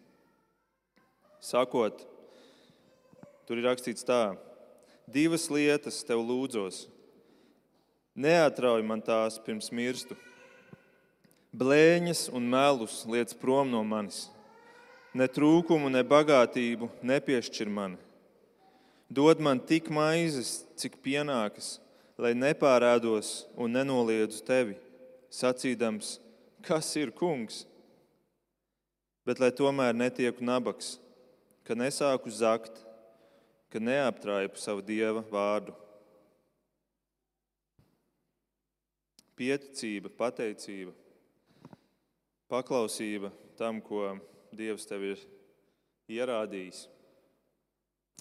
Sakot, 1.43 2.05
tur 3.47 3.59
ir 3.59 3.67
rakstīts 3.67 4.07
tā: 4.07 4.33
Divas 5.03 5.49
lietas 5.51 5.99
tev 6.07 6.23
lūdzos, 6.23 6.85
neatrauj 8.15 8.81
man 8.87 9.03
tās 9.03 9.39
pirms 9.43 9.71
mirstu. 9.75 10.15
Blēņas 11.51 12.29
un 12.31 12.47
melus 12.47 13.03
liec 13.09 13.35
prom 13.43 13.71
no 13.71 13.83
manis 13.83 14.29
ne 15.13 15.27
trūkumu, 15.27 15.89
ne 15.89 16.03
bagātību 16.05 16.89
nepiešķir 17.05 17.69
man. 17.71 17.97
Dod 19.09 19.41
man 19.41 19.59
tik 19.59 19.89
maizes, 19.89 20.61
cik 20.77 20.99
pienākas, 21.01 21.79
lai 22.19 22.35
nepārādos 22.37 23.47
un 23.57 23.73
nenoliedzu 23.73 24.43
tevi, 24.45 24.75
sacīdams, 25.33 26.17
kas 26.65 26.91
ir 26.99 27.13
kungs, 27.15 27.63
bet 29.25 29.41
lai 29.41 29.49
tomēr 29.55 29.97
netieku 29.97 30.45
nabaks, 30.45 30.97
ka 31.65 31.77
nesāku 31.77 32.29
zakt, 32.33 32.73
ka 33.69 33.81
neaptraipu 33.81 34.61
savu 34.61 34.85
dieva 34.85 35.23
vārdu. 35.29 35.73
Pieticība, 39.39 40.09
pateicība, 40.19 40.91
paklausība 42.51 43.31
tam, 43.55 43.79
ko 43.79 44.17
Dievs 44.55 44.87
tev 44.89 45.03
ir 45.11 45.21
ierādījis. 46.09 46.87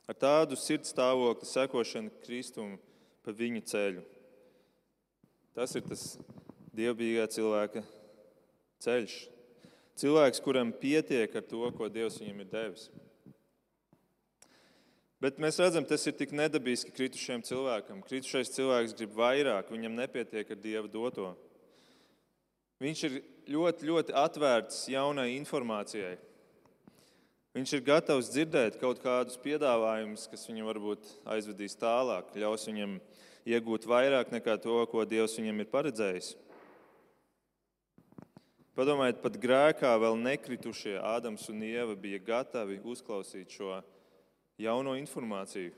Ar 0.09 0.17
tādu 0.17 0.57
sirds 0.57 0.93
stāvokli 0.95 1.49
sekošana 1.49 2.13
Kristum 2.25 2.77
pa 3.25 3.35
viņa 3.37 3.65
ceļu. 3.73 4.05
Tas 5.57 5.75
ir 5.77 5.85
tas 5.89 6.05
dievbijīgā 6.77 7.27
cilvēka 7.35 7.83
ceļš. 8.85 9.19
Cilvēks, 9.99 10.41
kuram 10.45 10.71
pietiek 10.71 11.33
ar 11.35 11.45
to, 11.45 11.65
ko 11.75 11.89
Dievs 11.91 12.21
viņam 12.23 12.45
ir 12.45 12.51
devis. 12.53 12.87
Bet 15.19 15.41
mēs 15.43 15.59
redzam, 15.59 15.83
tas 15.83 16.05
ir 16.07 16.15
tik 16.15 16.31
nedabiski 16.31 16.93
kritušiem 16.95 17.43
cilvēkam. 17.43 18.05
Kritušais 18.07 18.53
cilvēks 18.55 18.95
grib 19.01 19.17
vairāk, 19.19 19.73
viņam 19.75 19.99
nepietiek 19.99 20.55
ar 20.55 20.61
Dieva 20.63 20.87
doto. 20.93 21.33
Viņš 22.79 23.05
ir 23.09 23.15
ļoti, 23.51 23.87
ļoti 23.89 24.15
atvērts 24.15 24.85
jaunai 24.93 25.33
informācijai. 25.35 26.15
Viņš 27.57 27.73
ir 27.75 27.81
gatavs 27.83 28.29
dzirdēt 28.31 28.77
kaut 28.79 29.01
kādus 29.03 29.39
piedāvājumus, 29.43 30.29
kas 30.31 30.45
viņam 30.47 30.69
varbūt 30.69 31.09
aizvedīs 31.35 31.75
tālāk, 31.81 32.29
ļaus 32.39 32.69
viņam 32.69 32.99
iegūt 33.49 33.89
vairāk 33.89 34.31
nekā 34.31 34.59
to, 34.63 34.77
ko 34.93 35.03
Dievs 35.09 35.35
viņam 35.41 35.65
ir 35.65 35.71
paredzējis. 35.73 36.37
Padomājiet, 38.79 39.19
pat 39.25 39.41
grēkā 39.43 39.91
vēl 39.99 40.21
nekritušie 40.23 41.01
Ādams 41.03 41.49
un 41.51 41.65
Ieva 41.67 41.97
bija 41.99 42.21
gatavi 42.23 42.79
uzklausīt 42.87 43.51
šo 43.51 43.81
jauno 44.63 44.95
informāciju. 45.01 45.73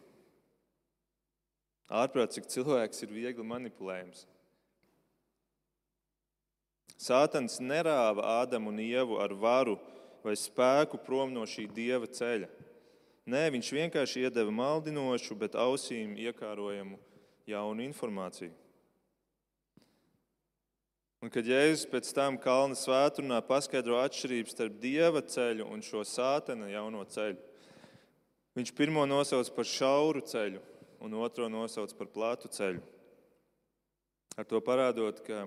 Ārprāt, 1.88 2.36
cik 2.36 2.50
cilvēks 2.52 3.06
ir 3.06 3.14
viegli 3.14 3.46
manipulējams. 3.46 4.26
Sātans 7.00 7.56
nerāva 7.64 8.42
Ādamu 8.42 8.68
un 8.68 8.80
Ievu 8.84 9.16
ar 9.24 9.32
varu 9.32 9.78
vai 10.24 10.34
spēku 10.36 11.00
prom 11.00 11.32
no 11.32 11.46
šī 11.48 11.64
dieva 11.72 12.04
ceļa. 12.04 12.48
Nē, 13.30 13.46
viņš 13.54 13.70
vienkārši 13.72 14.26
iedeva 14.26 14.52
maldinošu, 14.52 15.36
bet 15.38 15.56
ausīm 15.56 16.12
iekārojamu 16.20 16.98
jaunu 17.48 17.86
informāciju. 17.86 18.52
Un 21.20 21.32
kad 21.32 21.44
Jēzus 21.44 21.84
pēc 21.88 22.10
tam 22.16 22.38
kalna 22.40 22.76
svētdienā 22.76 23.42
paskaidro 23.44 23.98
atšķirību 24.00 24.52
starp 24.52 24.76
dieva 24.80 25.20
ceļu 25.20 25.66
un 25.68 25.84
šo 25.84 26.00
sātena 26.08 26.68
jauno 26.72 27.04
ceļu, 27.04 27.36
viņš 28.56 28.72
pirmo 28.76 29.04
nosauc 29.08 29.50
par 29.56 29.68
šauru 29.68 30.24
ceļu 30.24 30.62
un 31.04 31.16
otro 31.20 31.48
nosauc 31.52 31.92
par 31.96 32.08
platu 32.12 32.48
ceļu. 32.52 32.80
Ar 34.40 34.48
to 34.48 34.60
parādot, 34.64 35.20
ka 35.26 35.44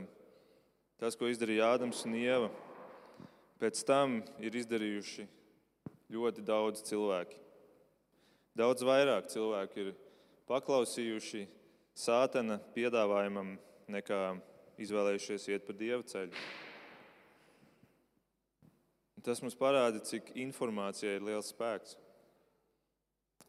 tas, 1.01 1.17
ko 1.17 1.29
izdarīja 1.29 1.73
Ādams 1.75 2.03
un 2.07 2.17
Ieva, 2.19 2.49
pēc 3.61 3.81
tam 3.87 4.21
ir 4.43 4.55
izdarījuši 4.59 5.27
ļoti 6.13 6.43
daudz 6.45 6.83
cilvēki. 6.87 7.39
Daudz 8.53 8.85
vairāk 8.85 9.31
cilvēku 9.33 9.81
ir 9.81 9.93
paklausījuši 10.49 11.47
sātena 11.97 12.59
piedāvājumam 12.75 13.55
nekā 13.91 14.19
izvēlējušies 14.81 15.47
iet 15.53 15.65
pa 15.67 15.75
dievu 15.77 16.05
ceļu. 16.09 16.43
Tas 19.23 19.39
mums 19.39 19.55
parāda, 19.55 20.01
cik 20.03 20.33
informācijai 20.43 21.15
ir 21.15 21.23
liels 21.23 21.53
spēks, 21.53 21.95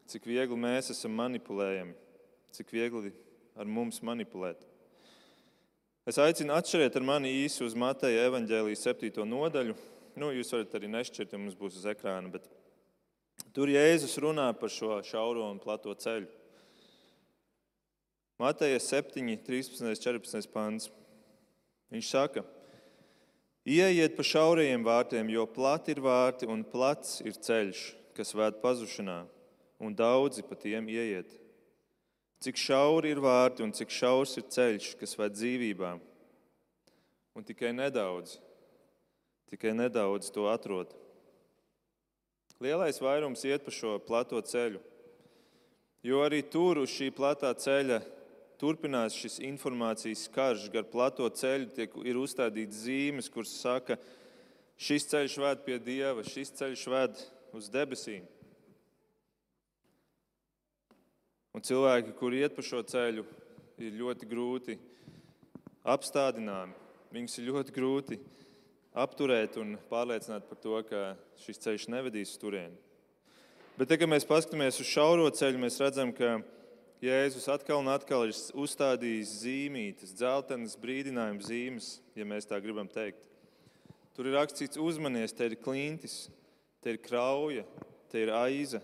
cik 0.07 0.27
viegli 0.29 0.55
mēs 0.55 0.93
esam 0.93 1.11
manipulējami, 1.19 1.95
cik 2.55 2.71
viegli 2.71 3.11
ar 3.59 3.67
mums 3.67 3.99
manipulēt. 4.05 4.63
Es 6.05 6.19
aicinu 6.21 6.53
atšķiriet 6.53 6.99
ar 6.99 7.01
mani 7.01 7.31
īsi 7.33 7.63
uz 7.65 7.73
Mateja 7.73 8.27
evaņģēlijas 8.27 8.83
7. 8.85 9.23
nodaļu. 9.25 9.73
Nu, 10.21 10.27
jūs 10.29 10.51
varat 10.53 10.75
arī 10.77 10.89
nešķirt, 10.93 11.31
ja 11.33 11.39
mums 11.41 11.55
būs 11.57 11.79
uz 11.79 11.87
ekrāna, 11.89 12.29
bet 12.29 12.45
tur 13.57 13.71
Jēzus 13.73 14.13
runā 14.21 14.45
par 14.59 14.69
šo 14.69 14.99
šauro 15.01 15.47
un 15.49 15.57
plato 15.63 15.95
ceļu. 15.97 16.29
Mateja 18.37 18.77
7, 18.85 19.33
13, 19.47 19.97
14 20.03 20.51
pāns. 20.53 20.91
Viņš 21.89 22.11
saka, 22.13 22.43
ieiet 23.65 24.13
pa 24.13 24.27
šaurajiem 24.29 24.85
vārtiem, 24.85 25.31
jo 25.33 25.47
plati 25.49 25.95
ir 25.95 26.03
vārti 26.05 26.45
un 26.45 26.61
plats 26.69 27.17
ir 27.25 27.33
ceļš, 27.33 27.81
kas 28.13 28.35
ved 28.37 28.61
pazušanā, 28.61 29.23
un 29.81 29.97
daudzi 29.97 30.45
pa 30.45 30.53
tiem 30.53 30.85
ieiet. 30.85 31.33
Cik 32.45 32.59
šauri 32.61 33.09
ir 33.09 33.17
vārti 33.25 33.63
un 33.65 33.71
cik 33.73 33.89
šaurs 33.89 34.35
ir 34.37 34.43
ceļš, 34.53 34.91
kas 34.99 35.15
ved 35.17 35.33
dzīvībā, 35.33 35.95
un 37.33 37.45
tikai 37.47 37.71
nedaudz, 37.73 38.35
tikai 39.49 39.71
nedaudz 39.73 40.29
to 40.35 40.45
atrod. 40.51 40.91
Lielais 42.61 43.01
vairums 43.01 43.41
iet 43.49 43.65
pa 43.65 43.73
šo 43.73 43.95
plato 43.97 44.37
ceļu, 44.37 44.77
jo 46.05 46.21
arī 46.21 46.43
tur 46.45 46.83
uz 46.83 46.93
šī 46.93 47.09
platā 47.17 47.49
ceļa 47.57 48.03
turpinās 48.61 49.17
šis 49.17 49.39
informācijas 49.49 50.27
karš 50.29 50.69
gar 50.69 50.85
plato 50.93 51.25
ceļu, 51.25 51.71
tiek, 51.73 51.97
ir 52.05 52.21
uzstādīts 52.21 52.85
zīmes, 52.85 53.31
kuras 53.33 53.57
saka, 53.57 53.97
šis 54.77 55.09
ceļš 55.09 55.41
ved 55.41 55.65
pie 55.65 55.81
dieva, 55.81 56.21
šis 56.21 56.53
ceļš 56.61 56.87
ved 56.93 57.25
uz 57.57 57.73
debesīm. 57.73 58.34
Un 61.55 61.63
cilvēki, 61.63 62.11
kur 62.19 62.33
iet 62.35 62.51
pa 62.51 62.63
šo 62.67 62.81
ceļu, 62.83 63.21
ir 63.79 63.93
ļoti 63.95 64.27
grūti 64.27 64.73
apstādināmi. 65.87 66.73
Viņus 67.15 67.37
ir 67.39 67.45
ļoti 67.47 67.75
grūti 67.77 68.17
apturēt 68.91 69.55
un 69.61 69.77
pārliecināt 69.87 70.49
par 70.49 70.59
to, 70.59 70.81
ka 70.89 71.03
šis 71.39 71.61
ceļš 71.63 71.85
nevedīs 71.93 72.33
uz 72.33 72.41
turieni. 72.41 72.75
Bet, 73.77 73.87
te, 73.87 73.95
kad 73.95 74.11
mēs 74.11 74.27
paskatāmies 74.27 74.81
uz 74.83 74.89
šauro 74.89 75.29
ceļu, 75.31 75.61
mēs 75.63 75.79
redzam, 75.79 76.11
ka 76.15 76.41
Jēzus 77.03 77.47
atkal 77.51 77.79
un 77.79 77.91
atkal 77.93 78.25
ir 78.27 78.35
uzstādījis 78.59 79.37
zīmītes, 79.45 80.11
dzeltenas 80.19 80.75
brīdinājuma 80.79 81.43
zīmes, 81.43 81.89
ja 82.19 82.27
mēs 82.27 82.51
tā 82.51 82.59
gribam 82.63 82.91
teikt. 82.91 83.29
Tur 84.15 84.27
ir 84.27 84.35
rakstīts, 84.35 84.79
uzmanies, 84.79 85.31
te 85.31 85.47
ir 85.47 85.55
klintis, 85.63 86.25
te 86.83 86.97
ir 86.97 86.99
krauja, 87.03 87.63
te 88.11 88.27
ir 88.27 88.35
aiza, 88.35 88.83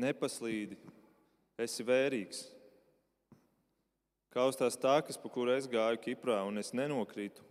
nepaslīdi, 0.00 0.80
esi 1.60 1.84
vērīgs. 1.86 2.44
Kā 4.30 4.44
uz 4.46 4.58
tās 4.58 4.78
takas, 4.78 5.18
pa 5.18 5.30
kuru 5.32 5.52
es 5.56 5.66
gāju 5.70 5.98
Kiprā, 6.04 6.38
un 6.46 6.60
es 6.60 6.70
nenokrītu, 6.76 7.42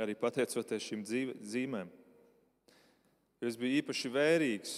arī 0.00 0.14
pateicoties 0.16 0.86
šīm 0.86 1.02
zīmēm. 1.04 1.90
Es 3.44 3.58
biju 3.60 3.80
īpaši 3.80 4.12
vērīgs, 4.12 4.72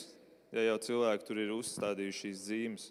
ja 0.55 0.67
jau 0.69 0.79
cilvēki 0.87 1.27
tur 1.27 1.39
ir 1.43 1.55
uzstādījuši 1.55 2.25
šīs 2.25 2.43
zīmes. 2.49 2.89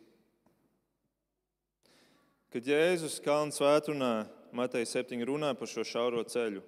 Kad 2.51 2.67
Jēzus 2.67 3.19
Kalnu 3.23 3.55
svētdienā 3.55 4.13
Mateja 4.55 4.89
7 4.99 5.23
runā 5.27 5.53
par 5.55 5.69
šo 5.71 5.85
šauro 5.87 6.23
ceļu, 6.27 6.63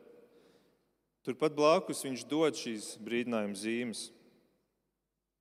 turpat 1.27 1.55
blakus 1.55 2.03
viņš 2.05 2.23
dod 2.31 2.55
šīs 2.55 2.93
brīdinājuma 3.03 3.59
zīmes. 3.59 4.05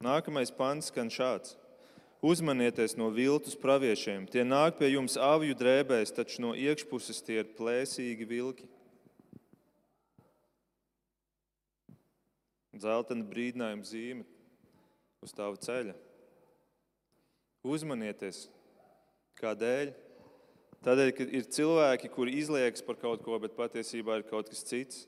Nākamais 0.03 0.51
pants 0.55 0.91
skan 0.91 1.11
šāds: 1.11 1.55
Uzmanieties 2.23 2.95
no 2.95 3.09
viltus 3.11 3.57
praviešiem. 3.59 4.29
Tie 4.31 4.45
nāk 4.47 4.77
pie 4.79 4.93
jums 4.93 5.17
avju 5.19 5.57
drēbēs, 5.59 6.15
taču 6.15 6.45
no 6.45 6.53
iekšpuses 6.55 7.19
tie 7.27 7.41
ir 7.43 7.51
plēsīgi 7.57 8.29
vilki. 8.31 8.69
Zeltaina 12.79 13.27
brīdinājuma 13.27 13.83
zīme 13.83 14.23
uz 15.23 15.35
tava 15.35 15.59
ceļa. 15.67 15.97
Uzmanieties, 17.67 18.47
kādēļ? 19.43 19.91
Tādēļ, 20.87 21.13
ka 21.19 21.27
ir 21.27 21.51
cilvēki, 21.59 22.15
kuri 22.15 22.39
izliekas 22.39 22.87
par 22.87 23.03
kaut 23.03 23.27
ko, 23.27 23.35
bet 23.43 23.59
patiesībā 23.59 24.23
ir 24.23 24.27
kaut 24.31 24.51
kas 24.51 24.63
cits. 24.67 25.05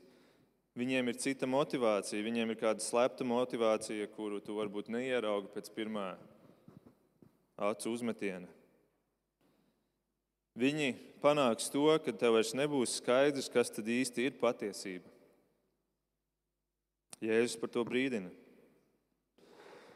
Viņiem 0.75 1.15
ir 1.15 1.23
cita 1.23 1.47
motivācija, 1.47 2.27
viņiem 2.27 2.51
ir 2.51 2.59
kāda 2.59 2.83
slēpta 2.83 3.23
motivācija, 3.27 4.11
kuru 4.19 4.43
tu 4.43 4.59
varbūt 4.59 4.91
neieraugi 4.91 5.55
pēc 5.55 5.71
pirmā 5.75 6.17
acu 7.57 7.93
uzmetiena. 7.95 8.49
Viņi 10.55 10.93
panāks 11.23 11.67
to, 11.73 11.87
ka 12.05 12.13
tev 12.15 12.37
vairs 12.37 12.55
nebūs 12.55 13.01
skaidrs, 13.01 13.51
kas 13.51 13.73
tad 13.75 13.89
īsti 13.91 14.29
ir 14.29 14.39
patiesība. 14.39 15.11
Jēzus 17.25 17.59
par 17.59 17.73
to 17.75 17.83
brīdina. 17.87 18.31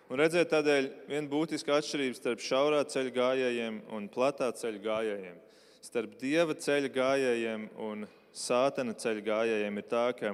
Un 0.09 0.17
redzēt, 0.23 0.49
tādēļ 0.49 0.87
viena 1.11 1.29
būtiska 1.29 1.75
atšķirība 1.79 2.17
starp 2.17 2.41
šaurā 2.41 2.81
ceļa 2.89 3.13
gājējiem 3.13 3.83
un 3.93 4.09
platā 4.09 4.49
ceļa 4.57 4.81
gājējiem. 4.87 5.37
starp 5.83 6.17
dieva 6.21 6.55
ceļa 6.55 6.89
gājējiem 6.93 7.69
un 7.77 8.07
sātana 8.33 8.95
ceļa 8.95 9.23
gājējiem 9.25 9.79
ir 9.79 9.87
tā, 9.89 10.07
ka 10.17 10.33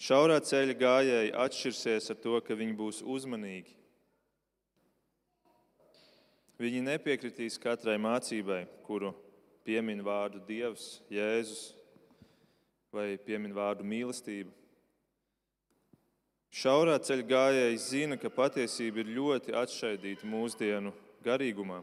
šaurā 0.00 0.40
ceļa 0.40 0.74
gājēji 0.80 1.34
atšķirsies 1.44 2.10
ar 2.10 2.18
to, 2.24 2.40
ka 2.40 2.54
viņi 2.54 2.74
būs 2.76 3.02
uzmanīgi. 3.04 3.81
Viņi 6.60 6.82
nepiekritīs 6.84 7.56
katrai 7.60 7.96
mācībai, 8.00 8.64
kuru 8.86 9.12
piemin 9.64 10.02
vārdu 10.04 10.42
Dievs, 10.46 11.00
Jēzus 11.10 11.70
vai 12.92 13.14
piemin 13.24 13.54
vārdu 13.56 13.86
mīlestība. 13.88 14.52
Šaurā 16.52 16.98
ceļa 17.00 17.24
gājēji 17.24 17.78
zina, 17.80 18.18
ka 18.20 18.28
patiesība 18.28 19.00
ir 19.00 19.14
ļoti 19.16 19.54
atšķaidīta 19.56 20.28
mūsdienu 20.28 20.92
garīgumā. 21.24 21.78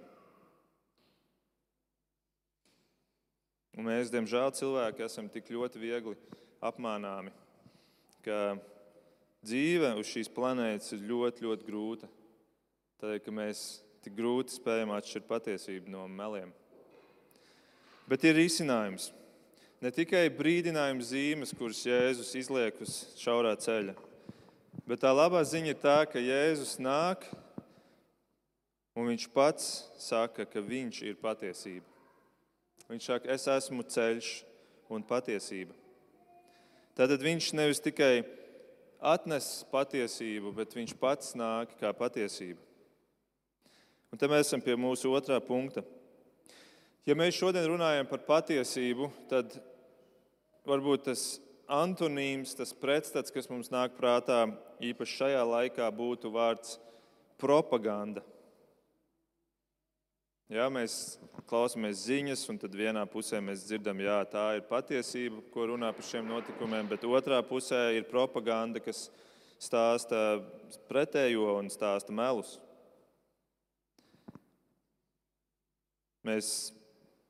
Un 3.79 3.87
mēs, 3.87 4.11
diemžēl, 4.13 4.51
cilvēki 4.59 5.07
esam 5.07 5.29
tik 5.33 5.49
ļoti 5.55 5.81
viegli 5.81 6.13
apmānāmi, 6.61 7.33
ka 8.21 8.59
dzīve 9.41 9.95
uz 9.97 10.09
šīs 10.11 10.29
planētas 10.35 10.93
ir 10.93 11.05
ļoti, 11.07 11.47
ļoti 11.47 11.65
grūta. 11.65 12.09
Tādēļ, 12.99 13.21
ka 13.25 13.33
mēs 13.33 13.61
tik 14.03 14.15
grūti 14.17 14.55
spējam 14.55 14.93
atšķirt 14.95 15.27
patiesību 15.29 15.91
no 15.93 16.05
meliem. 16.11 16.51
Bet 18.09 18.23
ir 18.25 18.37
risinājums. 18.39 19.11
Ne 19.79 19.91
tikai 19.95 20.25
brīdinājuma 20.35 21.05
zīmes, 21.05 21.53
kuras 21.55 21.85
Jēzus 21.87 22.33
izliek 22.35 22.81
uz 22.83 22.97
šaurā 23.19 23.53
ceļa, 23.55 23.93
bet 24.89 25.03
tā 25.05 25.11
labā 25.13 25.39
ziņa 25.47 25.71
ir 25.71 25.77
tā, 25.79 25.99
ka 26.09 26.19
Jēzus 26.19 26.75
nāk 26.83 27.29
un 28.99 29.07
viņš 29.07 29.29
pats 29.31 29.69
saka, 30.01 30.43
ka 30.43 30.59
viņš 30.59 31.03
ir 31.07 31.19
patiesība. 31.21 31.85
Viņš 32.89 33.07
saka, 33.11 33.31
es 33.31 33.45
esmu 33.47 33.85
ceļš 33.85 34.31
un 34.91 35.05
patiesība. 35.05 35.75
Tātad 36.97 37.21
viņš 37.23 37.53
nevis 37.55 37.79
tikai 37.79 38.25
atnes 38.99 39.61
patiesību, 39.71 40.51
bet 40.57 40.75
viņš 40.75 40.97
pats 40.99 41.37
nāk 41.39 41.77
kā 41.79 41.93
patiesība. 41.95 42.59
Un 44.09 44.17
te 44.17 44.29
mēs 44.29 44.47
esam 44.47 44.61
pie 44.65 44.73
mūsu 44.79 45.11
otrā 45.13 45.37
punkta. 45.43 45.83
Ja 47.05 47.15
mēs 47.17 47.37
šodien 47.37 47.67
runājam 47.69 48.07
par 48.09 48.23
patiesību, 48.25 49.11
tad 49.29 49.53
varbūt 50.69 51.05
tas 51.09 51.23
antonīms, 51.69 52.55
tas 52.57 52.73
pretstats, 52.73 53.33
kas 53.33 53.49
mums 53.49 53.69
nāk 53.73 53.95
prātā, 53.97 54.47
īpaši 54.81 55.17
šajā 55.21 55.45
laikā, 55.45 55.87
būtu 55.93 56.33
vārds 56.33 56.77
propaganda. 57.39 58.25
Jā, 60.49 60.65
mēs 60.73 61.19
klausāmies 61.45 62.07
ziņas, 62.07 62.47
un 62.49 62.57
tad 62.57 62.73
vienā 62.73 63.03
pusē 63.05 63.37
mēs 63.45 63.67
dzirdam, 63.67 63.99
ka 64.01 64.15
tā 64.31 64.45
ir 64.57 64.63
patiesība, 64.65 65.43
ko 65.53 65.67
runā 65.69 65.91
par 65.93 66.07
šiem 66.07 66.25
notikumiem, 66.25 66.89
bet 66.89 67.05
otrā 67.05 67.37
pusē 67.45 67.91
ir 67.93 68.09
propaganda, 68.09 68.81
kas 68.81 69.11
stāsta 69.61 70.41
pretējo 70.89 71.51
un 71.59 71.69
stāsta 71.69 72.15
melus. 72.15 72.57
Mēs 76.27 76.73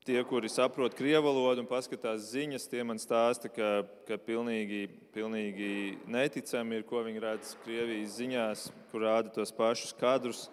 tie, 0.01 0.17
kuri 0.25 0.49
saprot 0.49 0.95
krievu 0.97 1.27
valodu 1.27 1.61
un 1.61 1.67
paskatās 1.69 2.31
ziņas, 2.31 2.63
tie 2.71 2.81
man 2.81 2.97
stāsta, 2.97 3.51
ka, 3.53 3.83
ka 4.07 4.17
pilnīgi, 4.17 4.87
pilnīgi 5.13 5.73
neticami 6.09 6.79
ir, 6.79 6.85
ko 6.89 7.03
viņi 7.05 7.21
redz 7.21 7.51
Krievijas 7.65 8.15
ziņās, 8.17 8.63
kur 8.89 9.05
rāda 9.05 9.29
tos 9.35 9.53
pašus 9.53 9.93
kadrus, 9.99 10.47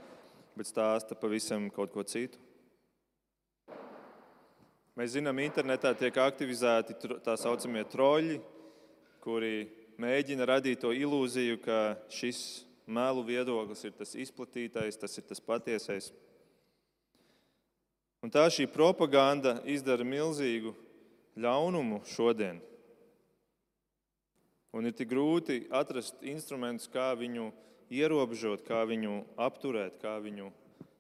bet 0.57 0.69
stāsta 0.69 1.17
pavisam 1.17 1.71
kaut 1.73 1.95
ko 1.95 2.05
citu. 2.05 2.37
Mēs 4.97 5.13
zinām, 5.17 5.41
internetā 5.45 5.95
tiek 5.97 6.21
aktivizēti 6.21 6.97
tā 7.25 7.35
saucamie 7.41 7.83
troļļi, 7.93 8.39
kuri 9.25 9.67
mēģina 10.01 10.45
radīt 10.49 10.85
to 10.85 10.93
ilūziju, 10.93 11.59
ka 11.65 11.81
šis 12.13 12.45
melu 12.85 13.25
viedoklis 13.25 13.89
ir 13.89 13.97
tas 13.97 14.13
izplatītais, 14.17 15.01
tas 15.01 15.17
ir 15.17 15.25
tas 15.29 15.41
patiesais. 15.41 16.13
Un 18.27 18.33
tā 18.35 18.49
šī 18.51 18.65
propaganda 18.67 19.53
izdara 19.71 20.03
milzīgu 20.03 20.73
ļaunumu 21.39 22.01
šodien. 22.11 22.57
Un 24.75 24.89
ir 24.89 24.95
tik 24.99 25.13
grūti 25.13 25.61
atrast 25.71 26.25
instrumentus, 26.27 26.89
kā 26.91 27.13
viņu 27.15 27.53
ierobežot, 27.87 28.65
kā 28.67 28.81
viņu 28.91 29.21
apturēt, 29.39 30.01
kā 30.03 30.17
viņu 30.25 30.49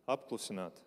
apklusināt. 0.06 0.78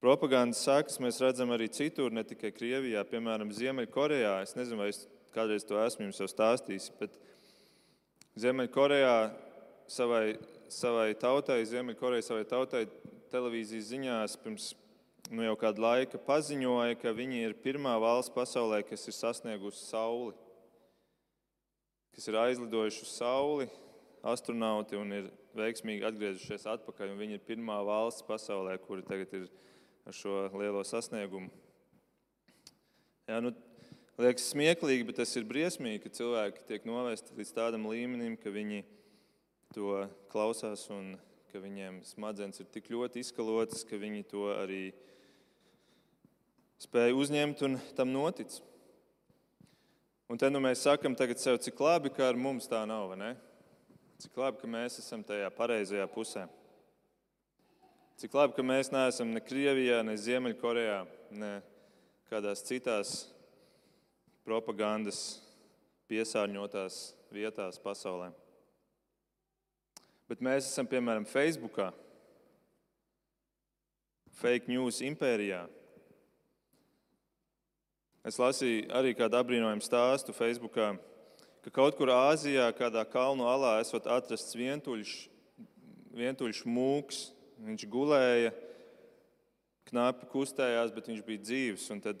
Propagandas 0.00 0.62
sākas 0.64 0.96
mēs 1.04 1.20
redzam 1.20 1.52
arī 1.52 1.68
citur, 1.68 2.08
ne 2.08 2.24
tikai 2.24 2.48
Krievijā, 2.56 3.04
piemēram, 3.04 3.52
Ziemeļkorejā. 3.52 4.32
Es 4.46 4.56
nezinu, 4.56 4.80
vai 4.80 4.88
es 4.94 5.02
kādreiz 5.36 5.68
to 5.68 5.76
esmu 5.82 6.06
jums 6.06 6.22
jau 6.24 6.30
stādījis, 6.32 6.88
bet 6.96 7.20
Ziemeļkorejā 8.40 9.14
savai, 9.92 10.38
savai 10.72 11.10
tautai, 11.20 11.60
Ziemeļkorejai 11.68 12.28
savai 12.30 12.48
tautai 12.48 12.86
televīzijas 13.32 13.90
ziņās 13.92 14.36
pirms 14.42 14.72
nu, 15.30 15.44
jau 15.44 15.56
kāda 15.60 15.82
laika 15.82 16.20
paziņoja, 16.24 16.98
ka 17.00 17.12
viņi 17.16 17.42
ir 17.44 17.56
pirmā 17.62 17.94
valsts 18.00 18.32
pasaulē, 18.34 18.80
kas 18.86 19.08
ir 19.08 19.16
sasniegusi 19.16 19.84
Sauli, 19.84 20.34
kas 22.16 22.28
ir 22.30 22.38
aizlidojuši 22.40 23.04
uz 23.04 23.12
Sauli, 23.18 23.68
astronauti 24.26 24.98
un 24.98 25.14
ir 25.14 25.30
veiksmīgi 25.58 26.06
atgriezušies 26.08 26.66
atpakaļ. 26.74 27.14
Viņi 27.18 27.38
ir 27.38 27.46
pirmā 27.46 27.78
valsts 27.86 28.26
pasaulē, 28.26 28.76
kura 28.82 29.04
tagad 29.06 29.32
ir 29.36 29.48
ar 30.08 30.16
šo 30.16 30.46
lielo 30.56 30.82
sasniegumu. 30.86 31.50
Jā, 33.28 33.42
nu, 33.44 33.52
liekas 34.20 34.48
smieklīgi, 34.54 35.04
bet 35.08 35.20
tas 35.20 35.34
ir 35.36 35.46
briesmīgi, 35.48 36.06
ka 36.06 36.14
cilvēki 36.16 36.64
tiek 36.70 36.86
novesti 36.88 37.36
līdz 37.36 37.52
tādam 37.56 37.84
līmenim, 37.90 38.38
ka 38.40 38.52
viņi 38.54 38.84
to 39.76 40.06
klausās 40.32 40.86
un 40.94 41.12
ka 41.48 41.60
viņiem 41.62 42.02
smadzenes 42.04 42.60
ir 42.60 42.68
tik 42.72 42.90
ļoti 42.92 43.22
izkalotas, 43.24 43.84
ka 43.88 43.96
viņi 44.00 44.26
to 44.28 44.48
arī 44.52 44.82
spēja 46.82 47.16
uzņemt 47.16 47.62
un 47.66 47.78
tam 47.96 48.12
notic. 48.12 48.60
Un 50.28 50.36
te 50.36 50.50
nu 50.52 50.60
mēs 50.60 50.84
sakam 50.84 51.16
tagad 51.16 51.40
sev, 51.40 51.56
cik 51.64 51.80
labi, 51.80 52.12
ka 52.12 52.26
ar 52.28 52.36
mums 52.36 52.68
tā 52.68 52.82
nav, 52.88 53.06
vai 53.12 53.18
ne? 53.20 53.30
Cik 54.20 54.36
labi, 54.36 54.60
ka 54.60 54.68
mēs 54.68 54.98
esam 55.00 55.22
tajā 55.24 55.48
pareizajā 55.56 56.04
pusē. 56.12 56.44
Cik 58.18 58.34
labi, 58.34 58.56
ka 58.56 58.64
mēs 58.66 58.92
neesam 58.92 59.32
ne 59.32 59.40
Krievijā, 59.40 60.02
ne 60.04 60.16
Ziemeļkorejā, 60.18 60.98
ne 61.38 61.52
kādās 62.28 62.64
citās 62.66 63.22
propagandas 64.44 65.38
piesārņotās 66.10 67.00
vietās 67.32 67.80
pasaulē. 67.80 68.32
Bet 70.28 70.42
mēs 70.44 70.68
esam 70.68 70.84
piemēram 70.88 71.24
Facebook, 71.24 71.78
fake 74.36 74.68
news 74.68 75.00
impērijā. 75.00 75.62
Es 78.28 78.36
lasīju 78.36 78.90
arī 78.92 79.14
kādu 79.16 79.38
apbrīnojumu 79.38 79.84
stāstu 79.84 80.34
Facebook, 80.36 80.76
ka 80.76 81.72
kaut 81.72 81.96
kur 81.96 82.12
Āzijā, 82.12 82.66
kādā 82.76 83.06
kalnu 83.08 83.48
alā, 83.48 83.78
esot 83.80 84.04
atrasts 84.10 84.56
vientuļš, 84.58 85.16
vientuļš 86.18 86.64
mūks. 86.68 87.24
Viņš 87.58 87.88
gulēja, 87.90 88.52
knapi 89.88 90.28
kustējās, 90.30 90.92
bet 90.94 91.08
viņš 91.10 91.22
bija 91.26 91.42
dzīves. 91.42 91.88
Un 91.94 92.02
tad 92.04 92.20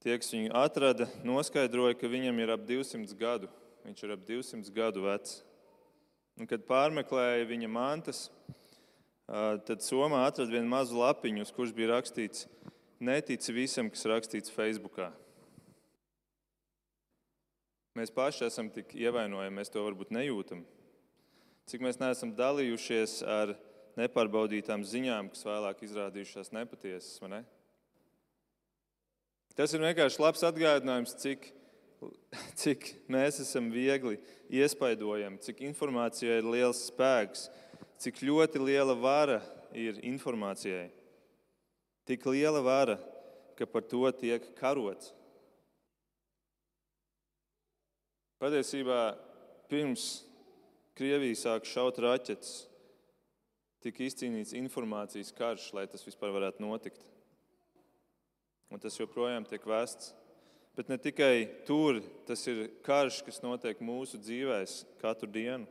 tie, 0.00 0.14
kas 0.14 0.30
viņu 0.32 0.54
atrada, 0.56 1.10
noskaidroja, 1.26 1.98
ka 1.98 2.08
viņam 2.08 2.38
ir 2.40 2.54
ap 2.54 2.62
200 2.68 3.18
gadu. 3.18 3.50
Viņš 3.82 4.06
ir 4.06 4.14
ap 4.14 4.22
200 4.28 4.72
gadu 4.76 5.04
vecs. 5.04 5.40
Un, 6.40 6.48
kad 6.48 6.64
pārmeklēja 6.68 7.44
viņa 7.48 7.68
mantas, 7.68 8.26
tad 9.66 9.84
Somā 9.84 10.24
atrada 10.26 10.52
vienu 10.52 10.70
mazu 10.70 10.96
lapiņu, 11.00 11.44
uz 11.44 11.52
kuras 11.54 11.74
bija 11.76 11.92
rakstīts: 11.94 12.46
Netici 13.02 13.52
visam, 13.54 13.90
kas 13.92 14.06
rakstīts 14.08 14.52
Facebook. 14.54 15.00
Mēs 17.98 18.12
paši 18.14 18.46
esam 18.46 18.70
tik 18.72 18.94
ievainojami, 18.96 19.58
mēs 19.58 19.72
to 19.72 19.82
varbūt 19.84 20.14
nejūtam. 20.16 20.62
Cik 21.68 21.82
mēs 21.84 22.00
neesam 22.00 22.32
dalījušies 22.34 23.20
ar 23.28 23.52
nepārbaudītām 24.00 24.84
ziņām, 24.88 25.28
kas 25.34 25.44
vēlāk 25.44 25.82
izrādījušās 25.84 26.54
nepatiesas. 26.56 27.20
Ne? 27.28 27.42
Tas 29.52 29.74
ir 29.76 29.84
vienkārši 29.84 30.22
labs 30.22 30.44
atgādinājums, 30.48 31.12
cik 31.20 31.50
cik 32.58 32.88
mēs 33.10 33.40
esam 33.44 33.70
viegli 33.72 34.18
iespaidojami, 34.52 35.40
cik 35.44 35.62
informācijai 35.68 36.40
ir 36.40 36.48
liels 36.48 36.84
spēks, 36.88 37.46
cik 38.02 38.22
ļoti 38.24 38.62
liela 38.62 38.96
vara 38.98 39.40
ir 39.76 40.00
informācijai. 40.04 40.90
Tik 42.08 42.26
liela 42.26 42.62
vara, 42.64 42.98
ka 43.56 43.66
par 43.68 43.84
to 43.86 44.02
tiek 44.18 44.44
karots. 44.58 45.12
Patiesībā 48.42 49.14
pirms 49.70 50.24
Krievija 50.98 51.38
sāk 51.38 51.64
šaut 51.64 51.96
raķetes, 52.02 52.66
tika 53.82 54.02
izcīnīts 54.04 54.52
informācijas 54.58 55.32
karš, 55.34 55.70
lai 55.76 55.86
tas 55.88 56.04
vispār 56.04 56.34
varētu 56.34 56.62
notikt. 56.64 57.06
un 58.72 58.80
tas 58.80 58.96
joprojām 58.96 59.44
tiek 59.44 59.64
vēsts. 59.68 60.14
Bet 60.76 60.88
ne 60.88 60.96
tikai 60.96 61.50
tur, 61.66 62.00
tas 62.24 62.40
ir 62.48 62.70
karš, 62.86 63.20
kas 63.26 63.42
notiek 63.44 63.80
mūsu 63.84 64.16
dzīvēs 64.20 64.82
katru 65.02 65.28
dienu. 65.28 65.68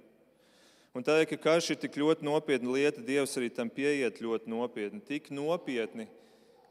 Un 0.94 1.06
tādēļ, 1.08 1.26
ka 1.32 1.40
karš 1.40 1.72
ir 1.72 1.80
tik 1.82 1.96
ļoti 1.98 2.26
nopietna 2.28 2.74
lieta, 2.76 3.02
Dievs 3.02 3.34
arī 3.40 3.48
tam 3.56 3.72
pieiet 3.72 4.20
ļoti 4.22 4.52
nopietni. 4.52 5.00
Tik 5.08 5.32
nopietni, 5.34 6.06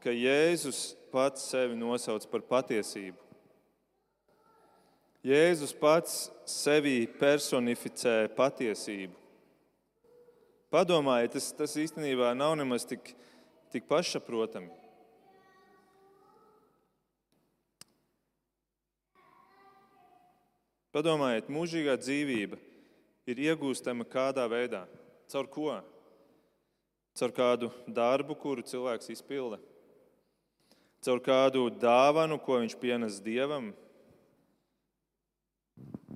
ka 0.03 0.13
Jēzus 0.13 0.93
pats 1.11 1.49
sevi 1.51 1.75
nosauc 1.75 2.27
par 2.31 2.45
patiesību. 2.53 3.17
Jēzus 5.27 5.73
pats 5.77 6.29
sevi 6.49 7.03
personificē 7.19 8.29
patiesību. 8.37 9.17
Padomājiet, 10.71 11.35
tas, 11.35 11.49
tas 11.57 11.75
īstenībā 11.77 12.31
nav 12.37 12.55
nemaz 12.57 12.87
tik, 12.87 13.11
tik 13.73 13.89
pašsaprotami. 13.89 14.71
Padomājiet, 20.91 21.47
mūžīgā 21.47 21.93
dzīvība 22.01 22.57
ir 23.31 23.39
iegūstama 23.47 24.03
kādā 24.11 24.43
veidā. 24.51 24.83
Caur 25.31 25.47
ko? 25.47 25.69
Caur 27.15 27.33
kādu 27.35 27.69
darbu, 27.87 28.35
kuru 28.35 28.63
cilvēks 28.67 29.11
izpilda. 29.13 29.59
Caur 31.01 31.21
kādu 31.23 31.69
dāvanu, 31.79 32.35
ko 32.43 32.59
viņš 32.59 32.75
pienes 32.81 33.21
dievam. 33.23 33.71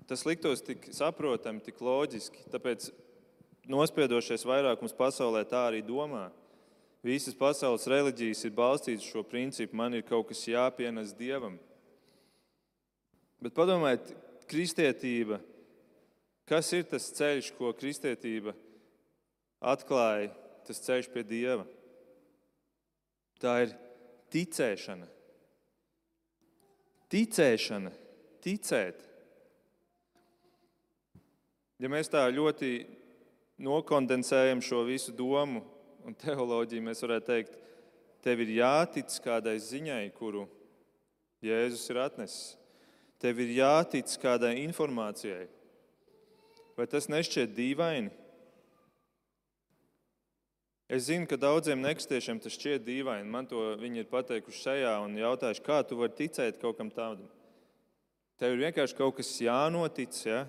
Tas 0.05 0.25
liktos 0.27 0.61
tik 0.61 0.91
saprotami, 0.93 1.63
tik 1.63 1.79
loģiski. 1.81 2.43
Tāpēc 2.51 2.91
nospiedošais 3.71 4.43
vairākums 4.45 4.93
pasaulē 4.97 5.45
tā 5.49 5.63
arī 5.69 5.79
domā. 5.87 6.27
Visas 7.05 7.37
pasaules 7.37 7.87
reliģijas 7.89 8.43
ir 8.43 8.53
balstītas 8.57 9.07
uz 9.07 9.13
šo 9.13 9.23
principu. 9.23 9.77
Man 9.77 9.95
ir 9.95 10.03
kaut 10.05 10.27
kas 10.29 10.43
jāpienes 10.49 11.15
dievam. 11.17 11.55
Bet 13.41 13.53
padomājiet, 13.57 14.13
kristietība, 14.49 15.39
kas 16.49 16.71
ir 16.77 16.85
tas 16.89 17.07
ceļš, 17.17 17.51
ko 17.57 17.71
kristietība 17.77 18.55
atklāja, 19.65 20.31
tas 20.67 20.81
ceļš 20.85 21.09
pie 21.13 21.25
Dieva? 21.27 21.65
Tā 23.41 23.57
ir 23.65 23.75
ticēšana. 24.33 25.07
Ticēšana, 27.11 27.91
ticēt. 28.43 29.03
Ja 31.81 31.91
mēs 31.91 32.09
tā 32.09 32.23
ļoti 32.31 32.71
nokondensējam 33.61 34.63
šo 34.63 34.81
visu 34.87 35.13
domu 35.15 35.61
un 36.05 36.15
teoloģiju, 36.17 36.83
mēs 36.85 37.03
varētu 37.03 37.27
teikt, 37.29 37.57
tev 38.25 38.41
ir 38.43 38.55
jātic 38.59 39.17
kādai 39.23 39.57
ziņai, 39.61 40.03
kuru 40.17 40.45
Jēzus 41.45 41.89
ir 41.91 41.99
atnesis. 42.01 42.55
Tev 43.21 43.39
ir 43.39 43.53
jātic 43.55 44.11
kādai 44.21 44.57
informācijai. 44.65 45.47
Vai 46.75 46.87
tas 46.91 47.07
nešķiet 47.07 47.53
dīvaini? 47.55 48.11
Es 50.85 51.07
zinu, 51.07 51.25
ka 51.25 51.37
daudziem 51.39 51.79
nekristiešiem 51.81 52.37
tas 52.43 52.53
šķiet 52.53 52.83
dīvaini. 52.85 53.31
Man 53.31 53.47
to 53.49 53.71
viņi 53.81 54.03
ir 54.03 54.11
pateikuši 54.11 54.61
šajā 54.67 54.91
un 55.01 55.15
jautājuši, 55.17 55.63
kā 55.65 55.79
tu 55.87 55.97
vari 55.97 56.13
ticēt 56.19 56.59
kaut 56.61 56.77
kam 56.77 56.91
tādam. 56.93 57.25
Tev 58.37 58.53
ir 58.53 58.67
vienkārši 58.67 58.97
kaut 58.99 59.15
kas 59.17 59.31
jānotic. 59.41 60.19
Ja? 60.27 60.43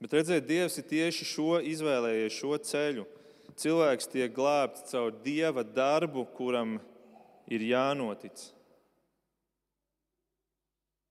Bet 0.00 0.14
redziet, 0.16 0.46
Dievs 0.48 0.78
ir 0.80 0.86
tieši 0.88 1.26
šo 1.28 1.58
izvēlējies, 1.68 2.38
šo 2.38 2.56
ceļu. 2.70 3.04
Cilvēks 3.60 4.08
tiek 4.14 4.32
glābts 4.32 4.86
caur 4.88 5.12
Dieva 5.26 5.66
darbu, 5.66 6.24
kuram 6.38 6.78
ir 7.52 7.66
jānotic. 7.66 8.48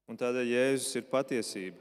Un 0.10 0.20
tādēļ 0.20 0.50
Jēzus 0.50 0.98
ir 1.00 1.08
patiesība. 1.12 1.80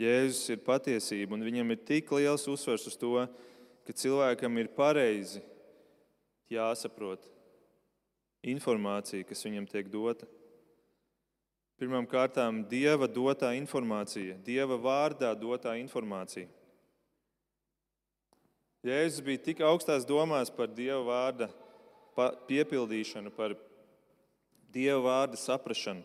Jēzus 0.00 0.48
ir 0.50 0.62
patiesība, 0.66 1.36
un 1.36 1.44
viņam 1.46 1.70
ir 1.70 1.84
tik 1.86 2.10
liels 2.16 2.48
uzsvers 2.50 2.88
uz 2.90 2.96
to, 2.98 3.12
ka 3.86 3.94
cilvēkam 3.94 4.58
ir 4.58 4.72
pareizi 4.74 5.42
jāsaprot 6.50 7.28
informācija, 8.44 9.26
kas 9.28 9.44
viņam 9.46 9.68
tiek 9.70 9.88
dota. 9.92 10.26
Pirmkārt, 11.80 12.38
Dieva 12.70 13.08
dotā 13.10 13.50
informācija, 13.58 14.36
Dieva 14.46 14.76
vārdā 14.78 15.32
dotā 15.34 15.74
informācija. 15.80 16.46
Jēzus 18.84 19.24
bija 19.24 19.40
tik 19.40 19.62
augstās 19.64 20.04
domās 20.06 20.52
par 20.52 20.68
Dieva 20.68 21.00
vārda 21.06 21.48
piepildīšanu, 22.48 23.32
par 23.34 23.56
Dieva 24.74 24.98
vārda 25.04 25.38
saprašanu. 25.38 26.02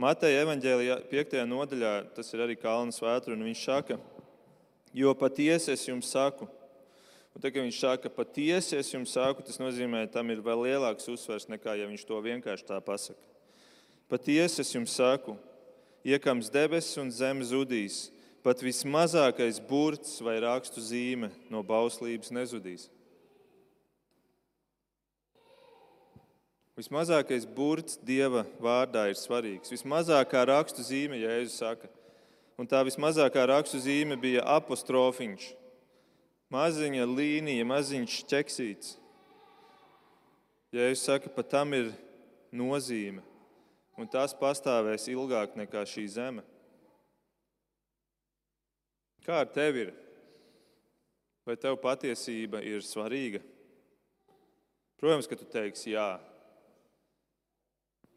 Mateja 0.00 0.46
evanģēlijā 0.46 0.94
5. 1.10 1.34
nodaļā 1.44 1.90
tas 2.16 2.30
ir 2.32 2.40
arī 2.40 2.54
Kalns 2.56 3.02
vētra, 3.02 3.34
un 3.34 3.42
viņš 3.44 3.64
saka, 3.66 3.98
jo 4.96 5.12
patiesi 5.18 5.74
es 5.74 5.82
jums 5.84 6.08
saku, 6.14 6.46
un 7.34 7.42
kad 7.44 7.58
viņš 7.58 7.80
saka, 7.82 8.08
patiesi 8.14 8.78
es 8.78 8.94
jums 8.94 9.12
saku, 9.12 9.44
tas 9.44 9.60
nozīmē, 9.60 10.06
tam 10.08 10.32
ir 10.32 10.40
vēl 10.40 10.64
lielāks 10.70 11.10
uzsvers 11.12 11.50
nekā, 11.52 11.76
ja 11.76 11.90
viņš 11.90 12.06
to 12.08 12.22
vienkārši 12.24 12.68
tā 12.70 12.80
pasaka. 12.80 13.20
Patiesi 14.08 14.62
es 14.64 14.72
jums 14.72 14.96
saku, 14.96 15.36
iekams 16.08 16.48
debesis 16.54 16.96
un 17.02 17.12
zeme 17.12 17.44
zudīs, 17.44 18.06
pat 18.40 18.64
vismazākais 18.64 19.60
burts 19.68 20.16
vai 20.24 20.38
rakstu 20.40 20.80
zīme 20.80 21.28
no 21.52 21.60
bauslības 21.60 22.32
nezudīs. 22.32 22.88
Vismazākais 26.78 27.42
burts 27.42 27.96
Dieva 28.06 28.44
vārdā 28.62 29.08
ir 29.10 29.16
svarīgs. 29.18 29.72
Vismazākā 29.72 30.44
rakstu 30.46 30.84
zīme, 30.86 31.18
Jēzus 31.18 31.56
saka, 31.58 31.88
un 32.54 32.70
tā 32.70 32.84
vismazākā 32.86 33.48
rakstu 33.50 33.80
zīme 33.82 34.14
bija 34.20 34.44
apostrofiņš. 34.54 35.48
Maziņa 36.54 37.08
līnija, 37.10 37.66
maziņš 37.66 38.20
ķeksīts. 38.30 38.94
Jēzus 40.70 41.02
saka, 41.10 41.32
pat 41.34 41.50
tam 41.50 41.74
ir 41.74 41.90
nozīme, 42.54 43.26
un 43.98 44.06
tas 44.06 44.36
pastāvēs 44.38 45.10
ilgāk 45.10 45.58
nekā 45.58 45.82
šī 45.82 46.06
zeme. 46.14 46.46
Kā 49.26 49.42
ar 49.42 49.50
tevi 49.50 49.88
ir? 49.88 49.94
Vai 51.42 51.58
tev 51.58 51.74
patiesība 51.82 52.62
ir 52.62 52.86
svarīga? 52.86 53.42
Protams, 55.02 55.26
ka 55.26 55.34
tu 55.34 55.46
teiksi 55.48 55.96
jā. 55.96 56.12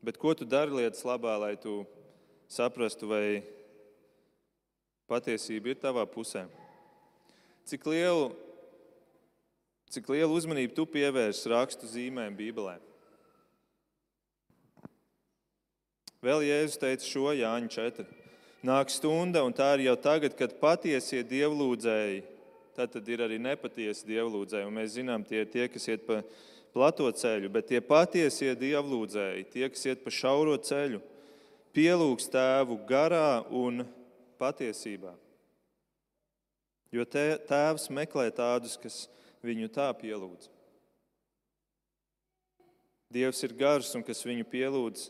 Bet 0.02 0.18
ko 0.18 0.34
tu 0.34 0.48
dari 0.50 0.74
lietas 0.74 1.04
labā, 1.06 1.36
lai 1.38 1.54
tu 1.62 1.84
saprastu, 2.50 3.06
vai 3.06 3.44
patiesība 5.06 5.74
ir 5.74 5.82
tavā 5.82 6.08
pusē? 6.10 6.48
Cik 7.70 7.86
lielu, 7.86 8.32
cik 9.94 10.10
lielu 10.10 10.34
uzmanību 10.34 10.74
tu 10.74 10.88
pievērsi 10.90 11.52
rakstu 11.54 11.90
zīmēm 11.92 12.34
Bībelē? 12.40 12.80
Vēl 16.22 16.44
Jēzus 16.46 16.82
teica 16.82 17.06
šo 17.06 17.32
Jāņa 17.34 17.70
4. 17.74 18.04
Nāk 18.66 18.92
stunda, 18.94 19.42
un 19.46 19.54
tā 19.58 19.72
ir 19.78 19.88
jau 19.88 19.96
tagad, 19.98 20.36
kad 20.38 20.52
patiesie 20.62 21.24
dievlūdzēji, 21.26 22.20
tad, 22.78 22.92
tad 22.94 23.08
ir 23.10 23.24
arī 23.26 23.40
nepatiesi 23.42 24.06
dievlūdzēji. 24.06 24.68
Un 24.70 24.76
mēs 24.78 24.98
zinām, 24.98 25.26
tie 25.26 25.42
ir 25.42 25.50
tie, 25.50 25.66
kas 25.70 25.88
iet 25.90 26.06
pa 26.06 26.20
plato 26.74 27.08
ceļu, 27.12 27.50
bet 27.52 27.70
tie 27.72 27.82
patiesie 27.84 28.54
dievlūdzēji, 28.58 29.48
tie, 29.52 29.66
kas 29.72 29.88
iet 29.90 30.04
pa 30.06 30.14
šauro 30.14 30.56
ceļu, 30.58 31.02
pielūgs 31.76 32.30
tēvu 32.32 32.80
garā 32.88 33.44
un 33.48 33.84
patiesībā. 34.42 35.14
Jo 36.92 37.06
tēvs 37.08 37.88
meklē 37.94 38.28
tādus, 38.36 38.76
kas 38.80 39.06
viņu 39.46 39.70
tā 39.72 39.88
pielūdz. 39.96 40.50
Dievs 43.12 43.44
ir 43.44 43.56
gars, 43.60 43.92
un 43.96 44.04
kas 44.08 44.24
viņu 44.24 44.48
pielūdz, 44.48 45.10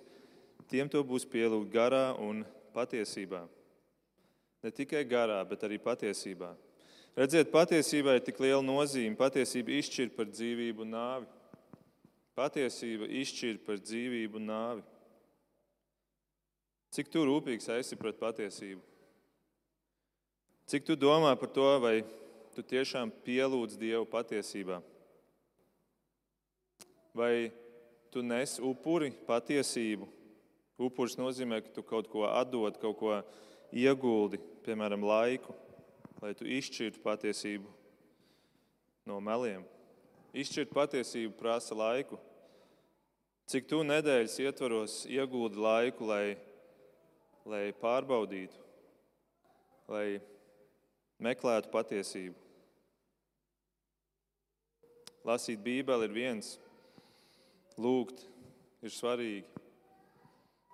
tiem 0.69 0.89
to 0.89 1.01
būs 1.05 1.25
pielūgt 1.29 1.69
garā 1.73 2.11
un 2.17 2.41
patiesībā. 2.73 3.43
Ne 4.61 4.69
tikai 4.73 5.03
garā, 5.09 5.41
bet 5.45 5.65
arī 5.65 5.77
patiesībā. 5.81 6.53
Redziet, 7.17 7.49
patiesībai 7.51 8.19
ir 8.19 8.25
tik 8.25 8.39
liela 8.39 8.61
nozīme. 8.63 9.17
Patiesība 9.19 9.73
izšķir 9.75 10.13
par 10.15 10.29
dzīvību 10.31 10.85
un 10.85 10.93
nāvi. 10.95 11.29
Patiesība 12.41 13.05
izšķir 13.21 13.59
par 13.67 13.77
dzīvību 13.77 14.39
un 14.39 14.47
nāvi. 14.49 14.83
Cik 16.91 17.11
tu 17.13 17.21
rūpīgs 17.27 17.69
esi 17.75 17.95
pret 17.99 18.17
patiesību? 18.17 18.81
Cik 20.71 20.87
tu 20.87 20.95
domā 20.97 21.35
par 21.37 21.51
to, 21.53 21.67
vai 21.83 22.01
tu 22.55 22.63
tiešām 22.65 23.11
pielūdz 23.25 23.77
Dievu 23.77 24.07
patiesībā? 24.09 24.79
Vai 27.13 27.51
tu 28.09 28.23
nes 28.25 28.57
upuri 28.57 29.11
patiesību? 29.27 30.07
Upuris 30.81 31.19
nozīmē, 31.19 31.61
ka 31.61 31.75
tu 31.75 31.83
kaut 31.85 32.09
ko 32.09 32.25
atdod, 32.25 32.79
kaut 32.81 32.97
ko 32.97 33.13
ieguldi, 33.69 34.41
piemēram, 34.65 35.05
laiku, 35.05 35.53
lai 36.23 36.33
tu 36.33 36.49
izšķirtu 36.49 37.03
patiesību 37.05 37.69
no 39.05 39.21
meliem. 39.21 39.61
Izšķirt 40.33 40.73
patiesību 40.73 41.37
prasa 41.37 41.77
laiku. 41.77 42.17
Cik 43.51 43.65
tu 43.67 43.81
nedēļas 43.83 44.37
ietvaros 44.39 44.93
iegūti 45.11 45.59
laiku, 45.59 46.05
lai, 46.07 46.37
lai 47.43 47.73
pārbaudītu, 47.81 48.55
lai 49.91 50.21
meklētu 51.19 51.67
patiesību. 51.73 52.37
Lasīt 55.27 55.59
Bībeli 55.65 56.07
ir 56.07 56.15
viens, 56.15 56.53
lūgt 57.75 58.23
ir 58.87 58.95
svarīgi. 58.95 59.43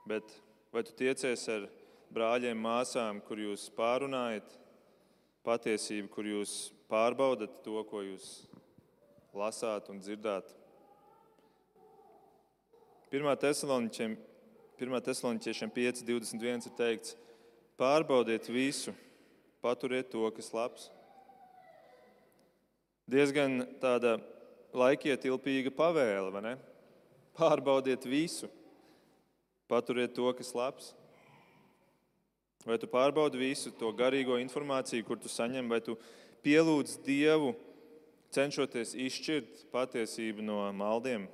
Bet 0.06 0.38
vai 0.70 0.86
tu 0.86 0.94
tiecies 1.02 1.48
ar 1.56 1.66
brāļiem, 2.14 2.62
māsām, 2.62 3.24
kur 3.26 3.42
jūs 3.42 3.72
pārunājat 3.74 4.54
patiesību, 5.50 6.14
kur 6.14 6.30
jūs 6.30 6.56
pārbaudat 6.94 7.58
to, 7.66 7.82
ko 7.90 8.06
jūs 8.06 8.30
lasāt 9.34 9.90
un 9.90 10.06
dzirdāt? 10.06 10.54
1. 13.08 13.24
Thessaloniķiešiem 13.40 15.72
5, 15.72 16.04
21 16.04 16.68
ir 16.68 16.74
teikts, 16.76 17.16
pārbaudiet 17.80 18.50
visu, 18.52 18.92
paturiet 19.64 20.12
to, 20.12 20.28
kas 20.36 20.52
labs. 20.52 20.92
Diezgan 23.08 23.64
tāda 23.80 24.20
laikietilpīga 24.76 25.72
pavēle, 25.72 26.28
vai 26.36 26.42
ne? 26.44 26.52
Pārbaudiet 27.40 28.04
visu, 28.04 28.52
paturiet 29.72 30.12
to, 30.18 30.28
kas 30.36 30.52
labs. 30.58 30.92
Vai 32.68 32.76
tu 32.76 32.92
pārbaudi 32.92 33.40
visu 33.40 33.72
to 33.72 33.88
garīgo 33.96 34.36
informāciju, 34.44 35.08
kur 35.08 35.16
tu 35.16 35.32
saņem, 35.32 35.72
vai 35.72 35.80
tu 35.80 35.96
pielūdz 36.44 37.00
Dievu, 37.08 37.56
cenšoties 38.36 38.92
izšķirt 39.00 39.72
patiesību 39.72 40.44
no 40.44 40.60
maldiem? 40.76 41.32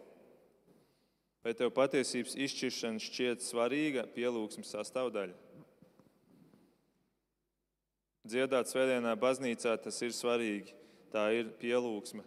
Vai 1.44 1.52
tev 1.60 1.74
patiesības 1.76 2.38
izšķiršana 2.40 3.02
šķiet 3.04 3.44
svarīga 3.44 4.06
pielūgsmes 4.16 4.70
sastāvdaļa? 4.72 5.36
Dziedāt 8.24 8.70
svētdienā 8.72 9.18
baznīcā 9.20 9.74
tas 9.84 9.98
ir 10.06 10.14
svarīgi. 10.16 10.72
Tā 11.12 11.26
ir 11.36 11.50
pielūgsme. 11.60 12.24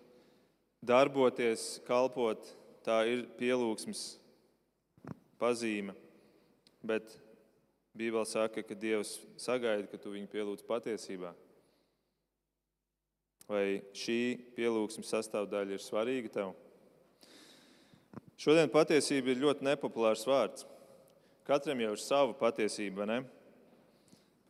Darboties, 0.84 1.80
kalpot, 1.88 2.44
tā 2.84 2.98
ir 3.08 3.24
pielūgsmes 3.40 4.02
pazīme. 5.40 5.96
Bet 6.84 7.16
Bībele 7.96 8.28
saka, 8.28 8.60
ka 8.60 8.76
Dievs 8.76 9.16
sagaida, 9.40 9.88
ka 9.88 9.96
tu 9.96 10.12
viņu 10.12 10.28
pielūdz 10.30 10.68
patiesībā. 10.68 11.32
Vai 13.48 13.80
šī 13.96 14.20
pielūgsmes 14.58 15.08
sastāvdaļa 15.16 15.78
ir 15.78 15.82
svarīga 15.82 16.36
tev? 16.36 16.54
Šodien 18.36 18.68
patiesība 18.68 19.32
ir 19.32 19.40
ļoti 19.40 19.64
nepopulārs 19.64 20.26
vārds. 20.28 20.66
Katram 21.48 21.80
jau 21.80 21.94
ir 21.94 22.02
sava 22.02 22.34
patiesība, 22.36 23.06
ne? 23.08 23.22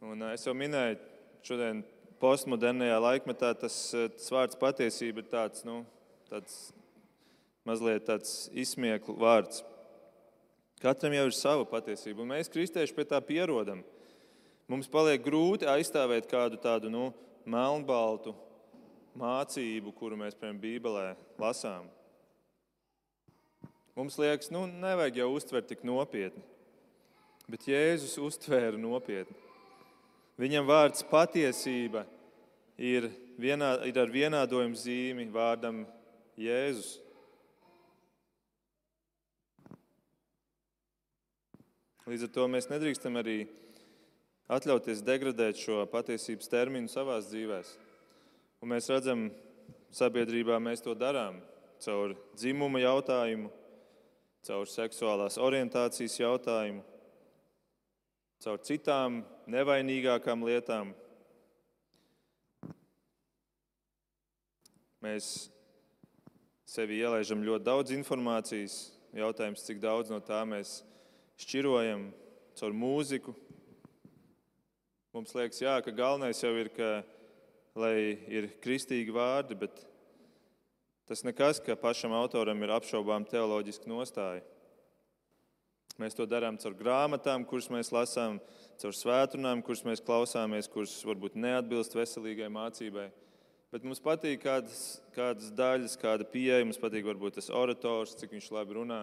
Un 0.02 0.24
es 0.32 0.46
jau 0.46 0.54
minēju, 0.56 0.98
šodien 1.46 1.84
postmodernajā 2.20 2.96
laikmetā 3.02 3.52
tas, 3.60 3.76
tas 3.92 4.32
vārds 4.32 4.58
patiesība 4.58 5.22
ir 5.22 5.28
tāds, 5.30 5.62
nu, 5.68 5.82
tāds 6.30 6.70
mazliet 7.66 8.06
tāds 8.08 8.46
izsmieklu 8.54 9.16
vārds. 9.20 9.62
Katram 10.82 11.14
jau 11.16 11.26
ir 11.28 11.36
sava 11.36 11.66
patiesība, 11.68 12.24
un 12.24 12.34
mēs, 12.34 12.50
kristieši, 12.52 12.94
pie 12.96 13.06
tā 13.08 13.20
pierodam. 13.24 13.84
Mums 14.66 14.90
paliek 14.90 15.22
grūti 15.22 15.68
aizstāvēt 15.70 16.26
kādu 16.30 16.58
tādu 16.60 16.90
nu, 16.92 17.10
melnbaltu 17.46 18.34
mācību, 19.16 19.94
kuru 19.96 20.18
mēs, 20.20 20.34
piemēram, 20.36 20.58
Bībelē 20.60 21.06
lasām. 21.40 21.86
Mums 23.96 24.18
liekas, 24.20 24.50
nu, 24.52 24.66
nevajag 24.68 25.22
jau 25.22 25.30
uztvert 25.32 25.70
tik 25.70 25.80
nopietni. 25.86 26.42
Bet 27.48 27.64
Jēzus 27.64 28.18
uztvēra 28.20 28.76
nopietni. 28.76 29.36
Viņam 30.36 30.66
vārds 30.68 31.00
patiesība 31.08 32.02
ir, 32.76 33.08
vienā, 33.40 33.70
ir 33.88 33.96
ar 33.96 34.12
vienādojumu 34.12 34.76
zīmi 34.76 35.24
vārdam 35.32 35.86
Jēzus. 36.36 36.98
Līdz 42.06 42.28
ar 42.28 42.34
to 42.36 42.44
mēs 42.52 42.68
nedrīkstam 42.70 43.16
arī 43.18 43.40
atļauties 44.52 45.00
degradēt 45.02 45.58
šo 45.58 45.80
patiesības 45.90 46.52
terminu 46.52 46.92
savā 46.92 47.16
dzīvē. 47.24 47.64
Mēs 48.66 48.92
redzam, 48.92 49.30
sabiedrībā 49.94 50.60
mēs 50.62 50.84
to 50.84 50.92
darām 50.98 51.40
caur 51.82 52.14
dzimuma 52.36 52.84
jautājumu, 52.84 53.50
caur 54.46 54.68
seksuālās 54.70 55.40
orientācijas 55.42 56.20
jautājumu, 56.20 56.84
caur 58.44 58.60
citām 58.62 59.22
nevainīgākām 59.50 60.44
lietām. 60.46 60.92
Mēs 65.02 65.48
sevi 66.66 67.00
ielaižam 67.02 67.42
ļoti 67.46 67.66
daudz 67.66 67.94
informācijas. 67.96 68.76
Jautājums, 69.16 69.64
cik 69.64 69.78
daudz 69.80 70.10
no 70.12 70.18
tā 70.20 70.42
mēs 70.48 70.80
šķirojam 71.40 72.08
caur 72.58 72.74
mūziku. 72.76 73.32
Mums 75.16 75.32
liekas, 75.32 75.62
jā, 75.62 75.76
ka 75.80 75.94
galvenais 75.96 76.42
jau 76.42 76.52
ir, 76.60 76.68
ka, 76.76 77.00
lai 77.78 78.18
ir 78.28 78.50
kristīgi 78.60 79.14
vārdi, 79.14 79.56
bet 79.56 79.80
Tas 81.06 81.22
nekas, 81.22 81.60
ka 81.62 81.76
pašam 81.78 82.10
autoram 82.18 82.62
ir 82.66 82.72
apšaubām 82.74 83.24
teoloģiska 83.30 83.86
nostāja. 83.86 84.42
Mēs 86.02 86.16
to 86.18 86.26
darām 86.28 86.58
caur 86.60 86.74
grāmatām, 86.76 87.44
kuras 87.48 87.70
mēs 87.72 87.92
lasām, 87.94 88.40
caur 88.82 88.96
svētdienām, 88.96 89.62
kuras 89.64 89.84
mēs 89.86 90.02
klausāmies, 90.04 90.68
kuras 90.68 90.96
varbūt 91.06 91.38
neatbilst 91.38 91.94
veselīgai 91.96 92.50
mācībai. 92.52 93.06
Bet 93.72 93.86
mums 93.86 94.02
patīk 94.02 94.42
kādas, 94.42 94.80
kādas 95.14 95.52
daļas, 95.56 95.94
kāda 96.00 96.26
pieeja, 96.28 96.64
mums 96.66 96.80
patīk 96.82 97.06
varbūt 97.06 97.38
tas 97.38 97.48
orators, 97.54 98.16
cik 98.18 98.34
viņš 98.34 98.50
labi 98.58 98.76
runā. 98.76 99.00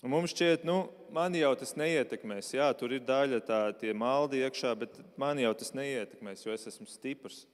Un 0.00 0.14
mums 0.14 0.32
šķiet, 0.32 0.64
nu, 0.64 0.78
man 1.12 1.36
jau 1.36 1.52
tas 1.60 1.74
neietekmēs. 1.76 2.54
Jā, 2.56 2.70
tur 2.72 2.96
ir 2.96 3.04
daļa 3.04 3.42
tā, 3.44 3.60
tie 3.76 3.92
maldi 3.92 4.40
iekšā, 4.40 4.72
bet 4.80 4.96
man 5.20 5.38
jau 5.42 5.52
tas 5.60 5.74
neietekmēs, 5.76 6.46
jo 6.46 6.56
es 6.56 6.64
esmu 6.72 6.88
stiprs. 6.88 7.44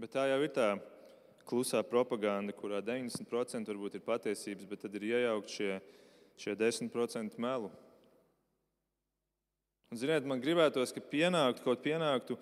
Bet 0.00 0.16
tā 0.16 0.24
jau 0.32 0.40
ir 0.40 0.50
tā 0.56 0.70
klusā 1.48 1.82
propaganda, 1.86 2.54
kurā 2.56 2.80
90% 2.84 3.70
varbūt 3.70 3.98
ir 3.98 4.04
patiesības, 4.06 4.68
bet 4.70 4.82
tad 4.84 4.96
ir 4.98 5.08
iejaukt 5.12 5.52
šie, 5.52 5.76
šie 6.40 6.56
10% 6.58 7.38
melu. 7.42 7.70
Un, 9.92 10.00
ziniet, 10.00 10.24
man 10.24 10.40
gribētos, 10.40 10.94
ka 10.94 11.02
pienāktu 11.04 11.64
kaut 11.66 11.82
pienāktu 11.84 12.38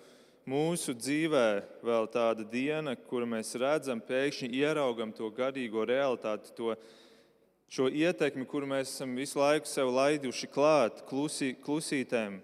mūsu 0.47 0.95
dzīvē 0.95 1.47
vēl 1.83 2.07
tāda 2.13 2.45
diena, 2.47 2.95
kura 2.95 3.27
mēs 3.27 3.51
redzam, 3.59 3.99
pēkšņi 3.99 4.53
ieraugam 4.61 5.11
to 5.13 5.27
garīgo 5.35 5.83
realitāti, 5.87 6.53
to 6.55 6.77
šo 7.71 7.89
ietekmi, 7.91 8.47
kuru 8.47 8.69
mēs 8.71 8.93
esam 8.95 9.13
visu 9.19 9.39
laiku 9.39 9.69
sev 9.69 9.91
laiduši 9.91 10.49
klāt, 10.51 11.03
klusī, 11.09 11.51
klusītēm, 11.59 12.39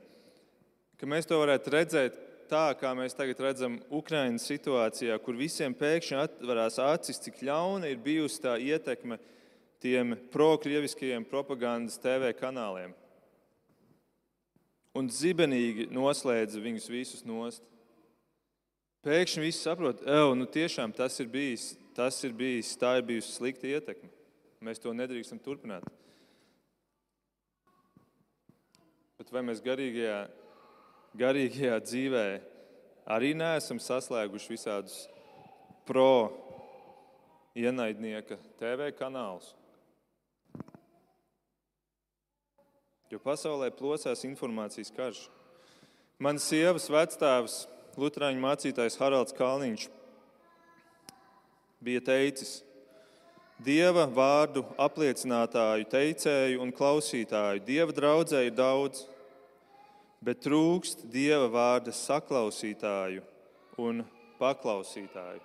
ka 1.00 1.10
mēs 1.10 1.28
to 1.30 1.40
varētu 1.40 1.74
redzēt 1.74 2.20
tā, 2.50 2.72
kā 2.80 2.94
mēs 2.98 3.16
tagad 3.18 3.40
redzam 3.44 3.78
Ukraiņas 3.94 4.46
situācijā, 4.50 5.18
kur 5.24 5.38
visiem 5.40 5.76
pēkšņi 5.78 6.20
atverās 6.20 6.80
acis, 6.82 7.20
cik 7.24 7.44
ļauna 7.48 7.92
ir 7.92 8.00
bijusi 8.04 8.42
tā 8.44 8.56
ietekme 8.60 9.20
tiem 9.84 10.16
pro-krieviskajiem 10.34 11.26
propagandas 11.28 12.00
TV 12.02 12.32
kanāliem. 12.38 12.96
Un 14.98 15.12
zibenīgi 15.14 15.92
noslēdza 15.94 16.62
viņus 16.64 16.90
visus 16.90 17.26
nost. 17.28 17.62
Pēkšņi 19.06 19.44
viss 19.44 19.62
saprot, 19.64 20.02
ka 20.02 20.24
nu 20.36 20.48
tiešām 20.50 20.96
tas 20.96 21.20
ir 21.22 21.30
bijis, 21.32 21.76
tas 21.96 22.18
ir 22.26 22.34
bijis, 22.36 22.74
tā 22.80 22.98
ir 22.98 23.06
bijusi 23.08 23.36
slikta 23.36 23.70
ietekme. 23.70 24.10
Mēs 24.66 24.82
to 24.82 24.92
nedrīkstam 24.96 25.38
turpināt. 25.44 25.86
Bet 29.18 29.30
vai 29.34 29.44
mēs 29.46 29.62
garīgajā 29.66 30.18
garīgajā 31.18 31.78
dzīvē 31.84 32.26
arī 33.10 33.34
neesam 33.38 33.80
saslēguši 33.82 34.52
visādus 34.54 34.98
pro 35.88 36.34
ienaidnieka 37.58 38.38
TV 38.60 38.92
kanālus. 38.98 39.54
Jo 43.08 43.22
pasaulē 43.24 43.72
plosās 43.72 44.26
informācijas 44.28 44.92
karš. 44.92 45.26
Mans 46.20 46.46
sievas 46.50 46.90
vecstāvs, 46.92 47.66
Lutāņu 47.98 48.42
mācītājs 48.44 48.98
Haralds 49.00 49.34
Kalniņš, 49.34 49.88
bija 51.82 52.02
teicis, 52.06 52.60
Dieva 53.58 54.04
vārdu 54.06 54.62
apliecinātāju, 54.78 55.88
teicēju 55.90 56.60
un 56.62 56.70
klausītāju. 56.78 57.64
Dieva 57.66 57.96
draudzē 57.96 58.44
ir 58.46 58.54
daudz, 58.54 59.08
bet 60.28 60.42
trūkst 60.44 61.06
dieva 61.08 61.48
vārda 61.48 61.94
saklausītāju 61.96 63.24
un 63.80 64.02
paklausītāju. 64.42 65.44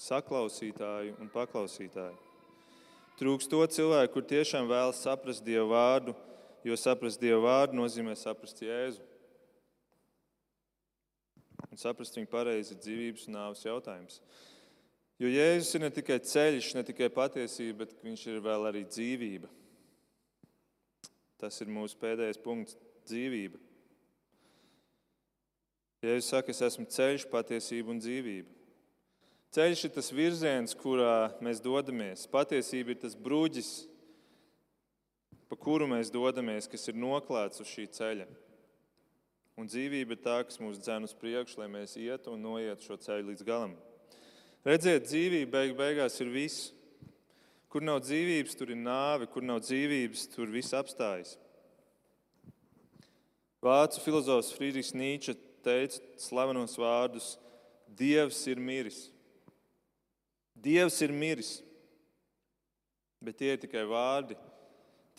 saklausītāju 0.00 1.16
un 1.20 1.28
paklausītāju. 1.28 2.16
Trūks 3.20 3.48
to 3.52 3.60
cilvēku, 3.68 4.14
kur 4.14 4.24
tiešām 4.24 4.68
vēlas 4.68 5.02
saprast 5.04 5.44
Dieva 5.44 5.66
vārdu, 5.68 6.14
jo 6.64 6.76
saprast 6.80 7.20
Dieva 7.20 7.42
vārdu 7.44 7.76
nozīmē 7.76 8.14
saprast 8.16 8.62
Jēzu. 8.64 9.04
Un 11.68 11.76
saprast 11.76 12.16
viņu 12.16 12.30
pareizi 12.32 12.72
ir 12.72 12.80
dzīvības 12.80 13.28
un 13.28 13.36
nāves 13.36 13.66
jautājums. 13.66 14.22
Jo 15.20 15.28
Jēzus 15.28 15.76
ir 15.76 15.84
ne 15.84 15.92
tikai 15.92 16.16
ceļš, 16.24 16.72
ne 16.78 16.84
tikai 16.88 17.10
patiesība, 17.12 17.84
bet 17.84 18.00
viņš 18.00 18.26
ir 18.32 18.40
vēl 18.40 18.70
arī 18.70 18.86
dzīvība. 18.88 19.52
Tas 21.40 21.60
ir 21.64 21.72
mūsu 21.72 21.96
pēdējais 22.00 22.40
punkts- 22.44 22.76
dzīvība. 23.08 23.58
Jēzus 26.00 26.30
saka, 26.32 26.50
es 26.50 26.60
esmu 26.64 26.86
ceļš, 26.88 27.26
patiesība 27.28 27.92
un 27.92 28.00
dzīvība. 28.00 28.48
Ceļš 29.52 29.84
ir 29.84 29.90
tas 29.90 30.10
virziens, 30.14 30.74
kurā 30.74 31.34
mēs 31.42 31.60
dodamies. 31.60 32.28
Patiesība 32.30 32.94
ir 32.94 33.00
tas 33.02 33.16
brūģis, 33.18 33.86
pa 35.50 35.56
kuru 35.56 35.88
mēs 35.90 36.12
dodamies, 36.14 36.68
kas 36.70 36.88
ir 36.88 36.94
noklāts 36.94 37.60
uz 37.60 37.66
šī 37.66 37.88
ceļa. 37.90 38.28
Un 39.58 39.68
dzīvība 39.68 40.16
ir 40.16 40.22
tā, 40.24 40.38
kas 40.46 40.56
mūs 40.62 40.78
dzen 40.80 41.04
uz 41.04 41.12
priekšu, 41.12 41.58
lai 41.60 41.68
mēs 41.68 41.98
ietu 42.00 42.32
un 42.32 42.40
noietu 42.46 42.86
šo 42.86 42.96
ceļu 42.96 43.32
līdz 43.32 43.44
galam. 43.44 43.74
Redziet, 44.64 45.04
dzīvība 45.08 45.50
beig 45.50 45.74
beigās 45.76 46.16
ir 46.20 46.30
viss. 46.32 46.70
Kur 47.70 47.84
nav 47.86 48.00
dzīvības, 48.02 48.56
tur 48.58 48.72
ir 48.74 48.80
nāve, 48.80 49.28
kur 49.30 49.44
nav 49.46 49.60
dzīvības, 49.62 50.26
tur 50.32 50.50
viss 50.50 50.74
apstājas. 50.74 51.36
Vācu 53.62 54.02
filozofs 54.02 54.50
Friedrichs 54.56 54.90
Nīčs 54.96 55.36
teica 55.62 56.00
slavenos 56.18 56.74
vārdus: 56.80 57.36
Dievs 57.86 58.40
ir 58.50 58.58
miris. 58.58 59.04
Dievs 60.56 60.98
ir 61.04 61.12
miris, 61.14 61.60
bet 63.22 63.38
tie 63.38 63.54
ir 63.54 63.62
tikai 63.62 63.86
vārdi. 63.88 64.36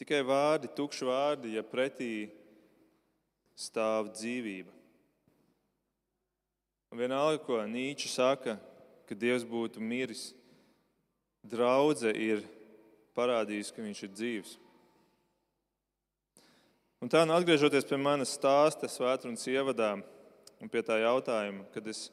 Tikai 0.01 0.19
vārdi, 0.25 0.69
tukši 0.75 1.05
vārdi, 1.05 1.55
ja 1.55 1.63
pretī 1.63 2.31
stāv 3.55 4.09
dzīvība. 4.11 4.73
Un 6.91 6.99
vienalga, 6.99 7.39
ko 7.45 7.61
Nīčs 7.69 8.17
saka, 8.17 8.57
ka 9.07 9.15
Dievs 9.15 9.45
būtu 9.47 9.79
miris, 9.79 10.31
draudzē 11.47 12.13
ir 12.15 12.43
parādījis, 13.17 13.71
ka 13.73 13.83
viņš 13.83 14.03
ir 14.05 14.13
dzīvs. 14.15 14.57
Un 17.01 17.09
tā, 17.09 17.23
nu, 17.25 17.33
atgriežoties 17.33 17.87
pie 17.89 17.97
manas 17.97 18.35
stāsta, 18.37 18.89
svētdienas 18.89 19.47
ievadā 19.49 19.95
un 20.61 20.69
pie 20.69 20.83
tā 20.85 20.99
jautājuma, 21.01 21.65
kad 21.73 21.87
es 21.89 22.09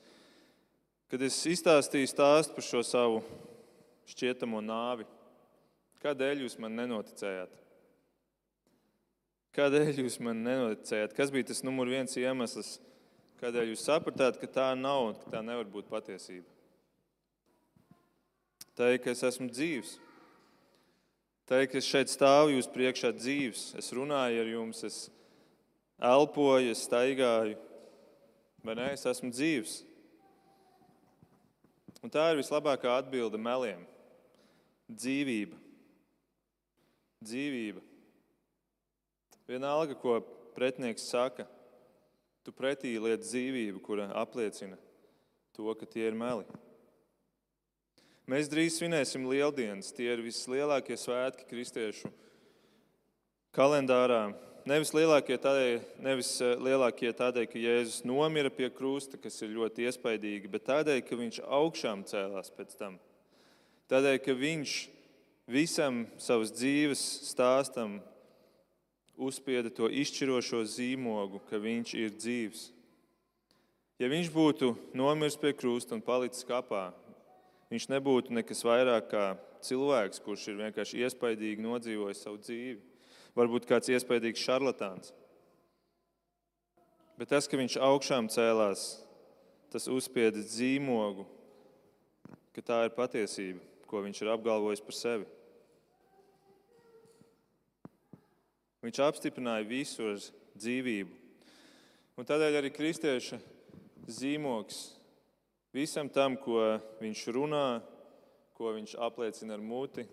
Kad 1.08 1.22
es 1.24 1.38
izstāstīju 1.48 2.08
stāstu 2.10 2.52
par 2.52 2.64
šo 2.66 2.82
savu 2.84 3.20
šķietamo 4.12 4.60
nāvi, 4.60 5.06
kādēļ 6.04 6.42
jūs 6.44 6.58
man 6.60 6.74
nenoticējāt? 6.76 7.54
Kādēļ 9.56 10.02
jūs 10.02 10.18
man 10.20 10.42
nenoticējāt? 10.44 11.14
Kas 11.16 11.32
bija 11.32 11.48
tas 11.48 11.64
numur 11.64 11.88
viens 11.88 12.12
iemesls, 12.20 12.74
kādēļ 13.40 13.72
jūs 13.72 13.86
sapratāt, 13.88 14.36
ka 14.36 14.50
tā 14.52 14.68
nav 14.76 15.06
un 15.06 15.16
ka 15.22 15.32
tā 15.38 15.40
nevar 15.46 15.72
būt 15.72 15.88
patiesība? 15.88 16.44
Ir, 18.78 19.00
ka 19.02 19.10
es 19.10 19.24
esmu 19.26 19.48
dzīvs. 19.50 19.96
Ir, 21.50 21.66
ka 21.66 21.78
es 21.80 21.88
šeit 21.88 22.12
stāvu 22.12 22.52
jūs 22.54 22.68
priekšā 22.70 23.10
dzīvs. 23.16 23.72
Es 23.80 23.90
runāju 23.96 24.42
ar 24.44 24.50
jums, 24.52 24.84
es 24.86 24.98
elpoju, 25.98 26.70
es 26.70 26.84
staigāju. 26.86 27.58
Vai 28.62 28.76
ne? 28.78 28.92
Es 28.94 29.06
esmu 29.08 29.32
dzīvs. 29.34 29.80
Un 32.04 32.12
tā 32.14 32.28
ir 32.30 32.38
vislabākā 32.38 32.92
atbilde 33.00 33.40
meliem- 33.40 33.82
dzīvība. 35.00 35.58
Dzīvība. 37.24 37.82
Vienalga, 39.48 39.96
ko 39.98 40.20
pretinieks 40.54 41.08
saka, 41.10 41.48
tu 42.44 42.52
pretī 42.52 42.94
liet 43.00 43.24
dzīvību, 43.24 43.82
kura 43.82 44.06
apliecina 44.14 44.78
to, 45.56 45.74
ka 45.74 45.86
tie 45.86 46.06
ir 46.06 46.14
meli. 46.14 46.46
Mēs 48.28 48.50
drīz 48.52 48.74
svinēsim 48.76 49.24
lieldienas. 49.24 49.88
Tie 49.96 50.04
ir 50.12 50.20
vislielākie 50.20 50.98
svētki 51.00 51.46
kristiešu 51.48 52.10
kalendārā. 53.56 54.34
Nevis 54.68 54.92
lielākie 54.92 55.38
tādēļ, 55.40 55.78
nevis 56.04 56.34
eh, 56.44 56.52
lielākie 56.60 57.08
tādēļ, 57.16 57.46
ka 57.48 57.62
Jēzus 57.62 58.02
nomira 58.04 58.52
pie 58.52 58.68
krusta, 58.68 59.16
kas 59.16 59.40
ir 59.40 59.54
ļoti 59.54 59.88
iespaidīgi, 59.88 60.52
bet 60.52 60.66
tādēļ, 60.68 61.00
ka 61.08 61.16
viņš 61.16 61.40
augšām 61.46 62.04
cēlās 62.10 62.52
pēc 62.52 62.76
tam. 62.76 63.00
Tādēļ, 63.88 64.20
ka 64.20 64.36
viņš 64.36 64.76
visam 65.48 66.04
savas 66.20 66.52
dzīves 66.52 67.08
stāstam 67.30 67.96
uzspieda 69.16 69.72
to 69.72 69.88
izšķirošo 69.88 70.66
zīmogu, 70.68 71.40
ka 71.48 71.64
viņš 71.64 71.96
ir 71.96 72.12
dzīvs. 72.20 72.68
Ja 74.04 74.12
viņš 74.12 74.28
būtu 74.36 74.74
nomiris 74.92 75.40
pie 75.40 75.56
krusta 75.56 75.96
un 75.96 76.04
palicis 76.04 76.44
kapā, 76.44 76.90
viņš 77.72 77.88
nebūtu 77.92 78.34
nekas 78.36 78.64
vairāk 78.64 79.10
kā 79.12 79.24
cilvēks, 79.64 80.22
kurš 80.24 80.50
ir 80.52 80.62
vienkārši 80.62 81.02
iespaidīgi 81.04 81.64
nodzīvojis 81.64 82.22
savu 82.24 82.40
dzīvi 82.42 82.78
varbūt 83.38 83.68
kāds 83.68 83.90
iespaidīgs 83.92 84.42
šarlatāns. 84.42 85.12
Bet 87.18 87.30
tas, 87.32 87.48
ka 87.50 87.58
viņš 87.58 87.78
augšām 87.82 88.28
cēlās, 88.30 88.84
tas 89.72 89.88
uzspieda 89.90 90.42
zīmogu, 90.42 91.26
ka 92.54 92.62
tā 92.64 92.84
ir 92.86 92.94
patiesība, 92.94 93.62
ko 93.90 94.02
viņš 94.04 94.22
ir 94.22 94.32
apgalvojis 94.32 94.84
par 94.84 94.96
sevi. 94.96 95.26
Viņš 98.86 99.00
apstiprināja 99.02 99.66
visu 99.66 100.06
ar 100.12 100.20
dzīvību. 100.58 101.16
Un 102.18 102.26
tādēļ 102.26 102.60
arī 102.60 102.70
kristieša 102.74 103.40
zīmogs 104.10 104.97
visam 105.78 106.10
tam, 106.10 106.34
ko 106.36 106.74
viņš 106.98 107.22
runā, 107.38 107.66
ko 108.58 108.74
viņš 108.74 108.98
apliecina 109.06 109.54
ar 109.54 109.62
muti, 109.62 110.04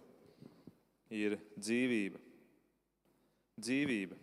ir 1.10 1.40
dzīvība 1.58 2.22
dzīvība. 3.62 4.18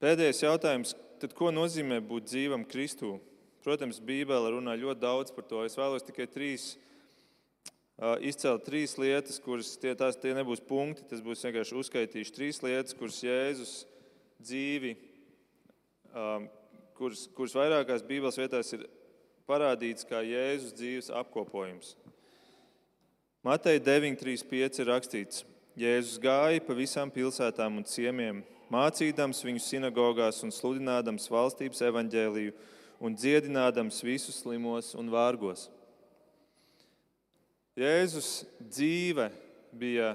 Pēdējais 0.00 0.44
jautājums, 0.46 0.94
tad 1.20 1.34
ko 1.36 1.50
nozīmē 1.52 2.00
būt 2.04 2.30
dzīvam 2.30 2.64
Kristū? 2.68 3.18
Protams, 3.60 3.98
Bībele 4.00 4.54
runā 4.54 4.72
ļoti 4.80 5.02
daudz 5.02 5.34
par 5.36 5.44
to. 5.44 5.60
Es 5.68 5.76
vēlos 5.76 6.06
tikai 6.06 6.24
trīs, 6.32 6.70
izcelt 8.24 8.64
trīs 8.64 8.96
lietas, 8.96 9.36
kuras 9.44 9.74
tie, 9.76 9.92
tās, 9.92 10.16
tie 10.16 10.32
nebūs 10.38 10.64
punkti. 10.64 11.04
Tas 11.10 11.20
būs 11.20 11.44
vienkārši 11.44 11.76
uzskaitīšu 11.82 12.32
trīs 12.32 12.62
lietas, 12.64 12.96
kuras 12.96 13.20
Jēzus 13.20 13.74
dzīvi, 14.40 14.94
um, 16.16 16.48
kuras, 17.00 17.24
kuras 17.36 17.56
vairākās 17.56 18.04
Bībeles 18.04 18.38
vietās 18.40 18.74
ir 18.76 18.84
parādīts 19.48 20.06
kā 20.08 20.20
Jēzus 20.24 20.76
dzīves 20.76 21.10
apkopojums. 21.22 21.94
Mateja 23.46 23.80
9,35 23.86 24.82
ir 24.82 24.90
rakstīts, 24.90 25.44
Jēzus 25.80 26.20
gāja 26.20 26.60
pa 26.60 26.76
visām 26.76 27.08
pilsētām 27.14 27.78
un 27.80 27.86
ciemiemiem, 27.88 28.42
mācīdams 28.70 29.40
viņu 29.46 29.62
sinagogās 29.64 30.42
un 30.44 30.52
sludinādams 30.52 31.30
valstības 31.32 31.80
evaņģēliju 31.88 32.52
un 33.00 33.16
dziedinādams 33.16 34.02
visus 34.04 34.42
slimos 34.42 34.92
un 34.98 35.08
vārgos. 35.10 35.70
Jēzus 37.80 38.42
dzīve 38.60 39.30
bija, 39.72 40.12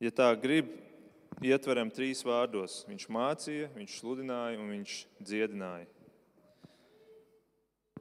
ja 0.00 0.14
tā 0.16 0.30
grib, 0.40 0.72
ietveram 1.44 1.90
trīs 1.92 2.22
vārdos. 2.26 2.82
Viņš 2.88 3.08
mācīja, 3.12 3.70
viņš 3.76 3.98
sludināja 4.00 4.60
un 4.62 4.72
viņš 4.76 4.96
dziedināja. 5.20 5.90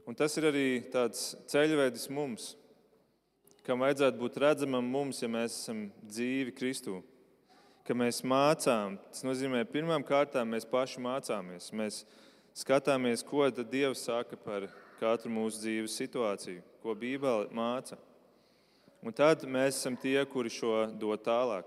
Un 0.10 0.18
tas 0.18 0.34
ir 0.38 0.50
arī 0.50 0.68
tāds 0.92 1.32
ceļvedis 1.52 2.10
mums 2.12 2.54
kam 3.66 3.82
vajadzētu 3.86 4.20
būt 4.20 4.38
redzamam 4.42 4.88
mums, 4.90 5.22
ja 5.22 5.30
mēs 5.30 5.56
esam 5.64 5.86
dzīvi 6.02 6.54
Kristū. 6.58 7.00
Ka 7.86 7.96
mēs 7.98 8.22
mācām, 8.26 8.98
tas 9.10 9.24
nozīmē, 9.26 9.64
pirmām 9.70 10.06
kārtām 10.06 10.50
mēs 10.54 10.68
paši 10.70 11.02
mācāmies. 11.02 11.72
Mēs 11.74 12.02
skatāmies, 12.58 13.24
ko 13.26 13.50
Dievs 13.50 14.06
saka 14.06 14.38
par 14.38 14.68
katru 15.00 15.32
mūsu 15.34 15.64
dzīves 15.64 15.98
situāciju, 15.98 16.62
ko 16.82 16.96
Bībele 16.96 17.50
māca. 17.58 17.98
Un 19.02 19.14
tad 19.18 19.48
mēs 19.50 19.80
esam 19.80 19.98
tie, 19.98 20.20
kuri 20.30 20.52
šo 20.54 20.86
dod 20.94 21.24
tālāk. 21.26 21.66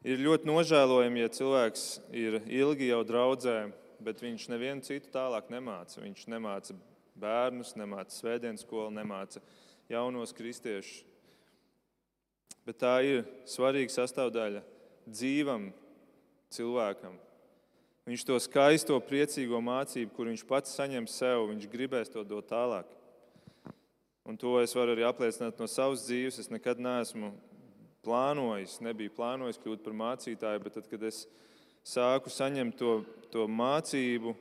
Ir 0.00 0.22
ļoti 0.24 0.48
nožēlojami, 0.48 1.20
ja 1.20 1.28
cilvēks 1.28 1.82
ir 2.16 2.38
ilgi 2.48 2.86
jau 2.88 3.02
draudzē, 3.04 3.56
bet 4.00 4.22
viņš 4.24 4.46
nevienu 4.48 4.80
citu 4.86 5.10
tālāk 5.12 5.50
nemāca. 5.52 6.00
Viņš 6.00 6.22
nemāca 6.32 6.76
bērnus, 7.20 7.74
nemāca 7.76 8.16
svētdienas 8.16 8.64
skolu, 8.64 8.88
nemāca 8.96 9.42
jaunos 9.92 10.32
kristiešus. 10.32 11.02
Bet 12.64 12.78
tā 12.80 12.94
ir 13.04 13.26
svarīga 13.48 13.92
sastāvdaļa 13.92 14.62
dzīvam 15.04 15.68
cilvēkam. 16.54 17.18
Viņš 18.08 18.24
to 18.24 18.38
skaisto, 18.40 18.96
priecīgo 19.04 19.60
mācību, 19.60 20.14
kur 20.16 20.32
viņš 20.32 20.46
pats 20.48 20.72
saņem 20.80 21.04
sev, 21.12 21.44
viņš 21.52 21.68
gribēs 21.68 22.08
to 22.08 22.24
dot 22.24 22.48
tālāk. 22.48 22.88
Un 24.24 24.40
to 24.40 24.56
es 24.62 24.72
varu 24.76 24.96
arī 24.96 25.04
apliecināt 25.04 25.60
no 25.60 25.68
savas 25.68 26.06
dzīves. 26.08 26.40
Es 26.40 26.48
nekad 26.52 26.80
neesmu 26.80 27.34
plānojis, 28.04 28.80
nebiju 28.84 29.12
plānojis 29.16 29.60
kļūt 29.60 29.82
par 29.84 29.96
mācītāju, 29.96 30.62
bet 30.64 30.76
tad, 30.78 30.88
kad 30.90 31.02
es 31.08 31.24
sāku 31.86 32.32
saņemt 32.32 32.76
to, 32.78 33.00
to 33.32 33.46
mācību, 33.48 34.34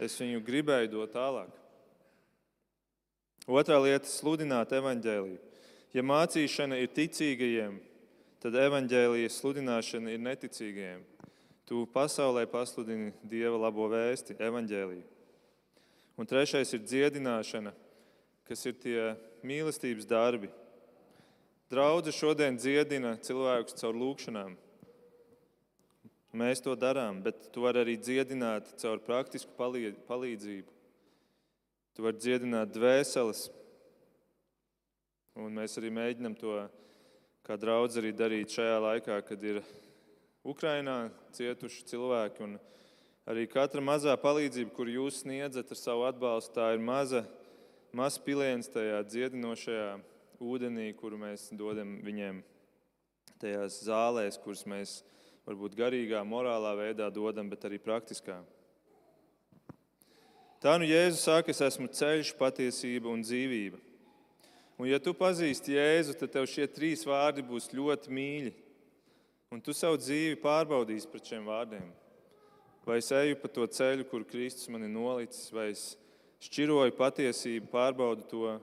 es 0.00 0.16
viņu 0.20 0.42
gribēju 0.44 0.92
dot 0.92 1.14
tālāk. 1.14 1.50
Otra 3.46 3.76
lieta- 3.78 4.08
sludināt 4.18 4.72
evaņģēlīju. 4.72 5.38
Ja 5.94 6.02
mācīšana 6.02 6.80
ir 6.80 6.88
ticīgajiem, 6.88 7.78
tad 8.40 8.54
evaņģēlījas 8.54 9.40
sludināšana 9.40 10.14
ir 10.14 10.18
neticīgajiem. 10.18 11.02
Tu 11.64 11.86
pasaulē 11.94 12.46
pasludini 12.46 13.12
Dieva 13.24 13.56
labo 13.56 13.88
vēsti, 13.88 14.36
evaņģēlīju. 14.36 15.04
Un 16.18 16.26
trešais 16.26 16.72
ir 16.74 16.80
dziedināšana, 16.80 17.72
kas 18.44 18.66
ir 18.66 18.72
tie 18.72 19.16
mīlestības 19.42 20.06
darbi. 20.06 20.50
Draudze 21.74 22.12
šodien 22.14 22.54
dziedina 22.54 23.16
cilvēkus 23.18 23.74
caur 23.80 23.96
lūgšanām. 23.98 24.52
Mēs 26.38 26.62
to 26.62 26.76
darām, 26.78 27.18
bet 27.24 27.48
tu 27.50 27.64
vari 27.64 27.80
arī 27.82 27.96
dziedināt 27.98 28.68
caur 28.78 29.00
praktisku 29.02 29.50
palīdzību. 29.58 30.70
Tu 31.98 32.06
vari 32.06 32.22
dziedināt 32.22 32.70
dvēseles. 32.76 33.48
Un 35.34 35.58
mēs 35.58 35.74
arī 35.80 35.90
mēģinām 35.98 36.38
to 36.38 36.60
kā 37.42 37.58
draudz 37.58 37.98
arī 37.98 38.14
darīt 38.14 38.54
šajā 38.54 38.78
laikā, 38.86 39.18
kad 39.26 39.42
ir 39.42 39.62
Ukrainā 40.46 41.08
cietuši 41.34 41.88
cilvēki. 41.90 42.54
Arī 43.26 43.48
katra 43.50 43.82
mazā 43.82 44.14
palīdzība, 44.22 44.76
kur 44.78 44.94
jūs 44.94 45.24
sniedzat 45.24 45.74
ar 45.74 45.82
savu 45.82 46.06
atbalstu, 46.06 46.54
tā 46.54 46.70
ir 46.76 46.86
maza, 46.86 47.26
mazs 47.90 48.22
piliens 48.22 48.70
tajā 48.70 49.02
dziedinošajā 49.10 49.94
ūdenī, 50.44 50.90
kuru 50.98 51.18
mēs 51.20 51.48
dodam 51.56 51.96
viņiem 52.04 52.42
tajās 53.40 53.80
zālēs, 53.86 54.38
kuras 54.40 54.64
mēs 54.68 54.98
varbūt 55.48 55.76
garīgā, 55.78 56.20
morālā 56.26 56.74
veidā 56.78 57.08
dodam, 57.12 57.48
bet 57.52 57.64
arī 57.68 57.80
praktiskā. 57.82 58.38
Tā 60.64 60.78
nu 60.80 60.86
Jēzus 60.88 61.26
saka, 61.26 61.52
es 61.52 61.60
esmu 61.60 61.90
ceļš, 61.92 62.30
patiesība 62.38 63.10
un 63.12 63.24
dzīvība. 63.24 63.80
Un, 64.78 64.88
ja 64.88 64.98
tu 64.98 65.12
pazīsti 65.14 65.76
Jēzu, 65.76 66.14
tad 66.18 66.32
tev 66.34 66.46
šie 66.50 66.64
trīs 66.72 67.04
vārdi 67.06 67.44
būs 67.46 67.68
ļoti 67.76 68.14
mīļi. 68.16 68.54
Un 69.52 69.60
tu 69.62 69.74
savu 69.76 70.00
dzīvi 70.00 70.40
pārbaudīsi 70.42 71.10
pret 71.12 71.28
šiem 71.30 71.44
vārdiem. 71.46 71.90
Vai 72.84 72.96
es 73.00 73.10
eju 73.14 73.36
pa 73.40 73.48
to 73.52 73.66
ceļu, 73.70 74.06
kur 74.08 74.24
Kristus 74.28 74.68
man 74.72 74.82
ir 74.84 74.90
nolicis, 74.92 75.52
vai 75.54 75.68
es 75.72 75.84
šķiroju 76.44 76.96
patiesību, 76.98 77.70
pārbaudu 77.72 78.26
to, 78.28 78.56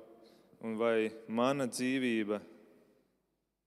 un 0.62 0.78
vai 0.78 1.12
mana 1.28 1.66
dzīvība 1.70 2.41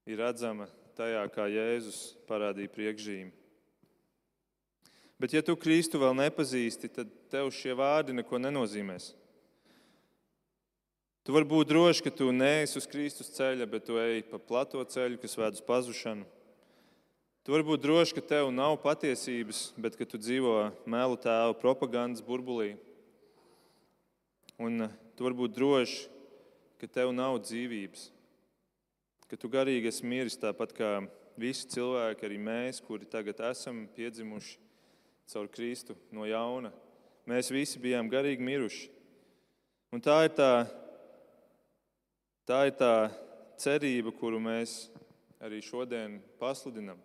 ir 0.06 0.20
redzama 0.20 0.68
tajā, 0.94 1.24
kā 1.34 1.48
Jēzus 1.50 2.14
parādīja 2.28 2.72
priekšzīmē. 2.74 3.32
Bet, 5.18 5.32
ja 5.32 5.42
tu 5.46 5.54
Kristu 5.56 5.98
vēl 6.02 6.14
nepazīsti, 6.18 6.90
tad 6.90 7.10
tev 7.30 7.48
šie 7.54 7.72
vārdi 7.78 8.12
neko 8.16 8.38
nenozīmēs. 8.42 9.12
Tu 11.24 11.32
vari 11.32 11.48
būt 11.48 11.70
drošs, 11.70 12.02
ka 12.04 12.10
tu 12.12 12.28
neesi 12.34 12.76
uz 12.76 12.86
Kristus 12.90 13.30
ceļa, 13.32 13.64
bet 13.70 13.86
tu 13.86 13.96
ej 13.96 14.26
pa 14.28 14.36
plato 14.36 14.82
ceļu, 14.84 15.16
kas 15.22 15.38
ved 15.38 15.56
uz 15.56 15.62
pazušanu. 15.64 16.26
Tu 17.44 17.54
vari 17.54 17.64
būt 17.64 17.84
drošs, 17.84 18.12
ka 18.16 18.24
tev 18.24 18.50
nav 18.52 18.76
patiesības, 18.82 19.70
bet 19.80 19.96
ka 19.96 20.04
tu 20.08 20.20
dzīvo 20.20 20.74
melu 20.88 21.16
tēvu 21.20 21.56
propagandas 21.62 22.24
burbulī. 22.24 22.74
Un 24.60 24.90
tu 25.16 25.24
vari 25.24 25.38
būt 25.38 25.56
drošs, 25.56 25.96
ka 26.80 26.88
tev 26.90 27.12
nav 27.14 27.38
dzīvības, 27.44 28.08
ka 29.30 29.38
tu 29.40 29.50
garīgi 29.50 29.90
esi 29.90 30.06
miris 30.06 30.38
tāpat 30.40 30.74
kā 30.76 30.90
visi 31.40 31.68
cilvēki, 31.74 32.26
arī 32.26 32.38
mēs, 32.38 32.80
kuri 32.84 33.08
tagad 33.10 33.40
esam 33.50 33.84
piedzimuši 33.96 34.58
caur 35.32 35.48
Kristu 35.50 35.96
no 36.12 36.26
jauna. 36.28 36.72
Mēs 37.28 37.48
visi 37.54 37.80
bijām 37.80 38.10
garīgi 38.12 38.44
miruši. 38.44 38.90
Un 39.94 40.02
tā 40.04 40.18
ir 40.26 40.34
tā, 40.36 40.50
tā 42.44 42.64
ir 42.68 42.74
tā 42.76 42.94
cerība, 43.60 44.12
kuru 44.12 44.40
mēs 44.42 44.88
arī 45.44 45.60
šodien 45.64 46.18
pasludinām. 46.40 47.00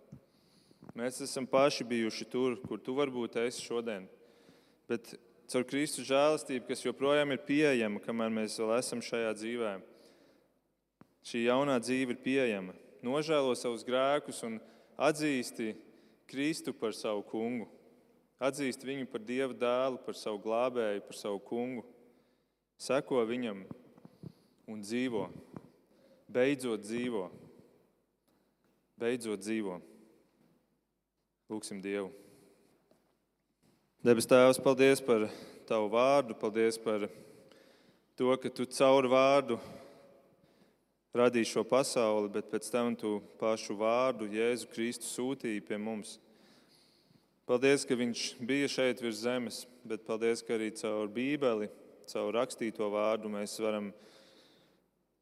Mēs 0.98 1.22
esam 1.24 1.46
paši 1.48 1.86
bijuši 1.88 2.26
tur, 2.28 2.58
kur 2.66 2.82
tu 2.82 2.96
varbūt 2.98 3.38
esi 3.46 3.64
šodien. 3.64 4.08
Bet 4.90 5.14
caur 5.50 5.66
Kristus 5.68 6.08
žēlastību, 6.10 6.68
kas 6.68 6.86
joprojām 6.86 7.34
ir 7.34 7.42
pieejama, 7.48 8.02
kamēr 8.04 8.32
mēs 8.34 8.60
vēl 8.62 8.76
esam 8.78 9.02
šajā 9.04 9.34
dzīvē, 9.40 9.74
šī 11.26 11.44
jaunā 11.48 11.80
dzīve 11.82 12.16
ir 12.16 12.24
pieejama. 12.24 12.78
Nožēlo 13.06 13.56
savus 13.58 13.86
grēkus 13.88 14.44
un 14.48 14.60
atzīsti 15.00 15.74
Kristu 16.30 16.76
par 16.76 16.94
savu 16.94 17.24
kungu 17.26 17.70
atzīst 18.40 18.86
viņu 18.88 19.08
par 19.12 19.24
Dieva 19.28 19.54
dēlu, 19.54 20.00
par 20.06 20.16
savu 20.16 20.40
glābēju, 20.44 21.04
par 21.06 21.20
savu 21.20 21.42
kungu, 21.44 21.84
seko 22.80 23.26
viņam 23.28 23.66
un 24.70 24.82
dzīvo. 24.86 25.28
Beidzot 26.30 26.86
dzīvo. 26.86 27.28
Beidzot 29.00 29.42
dzīvo. 29.44 29.80
Lūksim 31.50 31.82
Dievu. 31.82 32.12
Debes 34.00 34.24
Tēvs, 34.24 34.56
paldies 34.64 35.02
par 35.04 35.26
Tavu 35.68 35.90
vārdu, 35.92 36.32
paldies 36.40 36.78
par 36.80 37.02
to, 38.16 38.30
ka 38.40 38.48
Tu 38.48 38.64
caur 38.78 39.04
vārdu 39.12 39.58
radīji 41.12 41.50
šo 41.50 41.66
pasauli, 41.68 42.30
bet 42.32 42.48
pēc 42.48 42.70
tam 42.72 42.96
Tu 42.96 43.18
pašu 43.42 43.76
vārdu 43.76 44.30
Jēzu 44.32 44.70
Kristu 44.72 45.04
sūtīji 45.04 45.66
pie 45.68 45.76
mums. 45.76 46.14
Paldies, 47.44 47.84
ka 47.84 48.00
viņš 48.00 48.24
bija 48.40 48.72
šeit 48.72 49.04
virs 49.04 49.20
zemes, 49.26 49.60
bet 49.84 50.08
paldies, 50.08 50.46
ka 50.48 50.56
arī 50.56 50.72
caur 50.80 51.12
Bībeli, 51.12 51.68
caur 52.08 52.32
rakstīto 52.40 52.88
vārdu 52.96 53.28
mēs 53.36 53.60
varam 53.60 53.92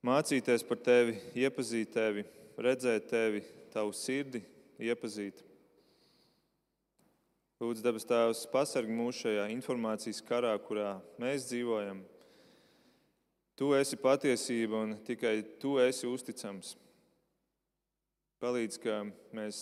mācīties 0.06 0.62
par 0.70 0.86
tevi, 0.86 1.18
iepazīt 1.34 1.98
tevi, 1.98 2.30
redzēt 2.62 3.10
tevi, 3.10 3.42
tavu 3.74 3.98
sirdi, 4.06 4.46
iepazīt. 4.78 5.47
Lūdzu, 7.58 7.82
debes 7.82 8.04
Tēvs, 8.06 8.44
pasargi 8.54 8.94
mūs 8.94 9.18
šajā 9.18 9.48
informācijas 9.50 10.20
karā, 10.22 10.52
kurā 10.62 10.92
mēs 11.18 11.48
dzīvojam. 11.50 12.04
Tu 13.58 13.70
esi 13.74 13.98
patiesība 13.98 14.84
un 14.86 14.92
tikai 15.08 15.40
tu 15.58 15.72
esi 15.82 16.06
uzticams. 16.06 16.76
Palīdz, 18.38 18.78
ka 18.84 19.00
mēs 19.34 19.62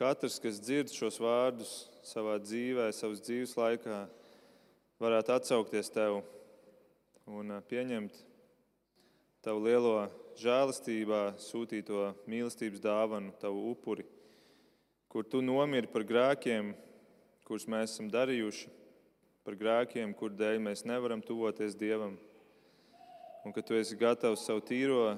katrs, 0.00 0.38
kas 0.40 0.62
dzird 0.64 0.88
šos 0.96 1.20
vārdus 1.20 1.74
savā 2.00 2.38
dzīvē, 2.40 2.88
savas 2.96 3.20
dzīves 3.28 3.52
laikā, 3.60 4.00
varētu 4.96 5.36
atsaukties 5.36 5.92
tev 5.92 6.22
un 7.28 7.58
pieņemt 7.68 8.16
tavu 9.44 9.66
lielo 9.68 10.08
žēlastībā 10.40 11.36
sūtīto 11.44 12.08
mīlestības 12.24 12.80
dāvanu, 12.88 13.36
tavu 13.36 13.68
upuri, 13.74 14.08
kur 15.12 15.28
tu 15.28 15.44
nomiri 15.44 15.92
par 15.92 16.08
grēkiem, 16.08 16.72
kurus 17.46 17.68
mēs 17.70 17.94
esam 17.94 18.10
darījuši, 18.10 18.68
par 19.46 19.54
grēkiem, 19.54 20.10
kur 20.18 20.34
dēļ 20.34 20.58
mēs 20.64 20.82
nevaram 20.88 21.20
tuvoties 21.22 21.76
Dievam, 21.78 22.16
un 23.46 23.54
ka 23.54 23.62
tu 23.62 23.76
esi 23.78 23.94
gatavs 23.98 24.42
savu 24.42 24.64
tīro 24.66 25.14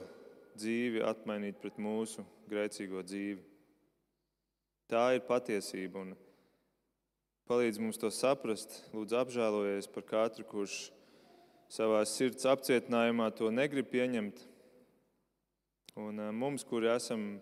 dzīvi 0.59 1.01
atmainīt 1.07 1.57
pret 1.63 1.79
mūsu 1.81 2.27
grēcīgo 2.51 3.01
dzīvi. 3.07 3.41
Tā 4.89 5.05
ir 5.17 5.25
patiesība. 5.25 6.03
Un 6.05 6.13
palīdz 7.49 7.81
mums 7.81 8.01
to 8.01 8.11
saprast. 8.13 8.83
Lūdzu, 8.93 9.17
apžēlojies 9.23 9.89
par 9.93 10.05
katru, 10.09 10.45
kurš 10.49 10.77
savā 11.73 12.03
sirds 12.09 12.49
apcietinājumā 12.49 13.31
to 13.37 13.49
negrib 13.53 13.89
pieņemt. 13.93 14.41
Un 16.01 16.21
eh, 16.21 16.33
mums, 16.33 16.65
kuri 16.69 16.93
esam 16.93 17.39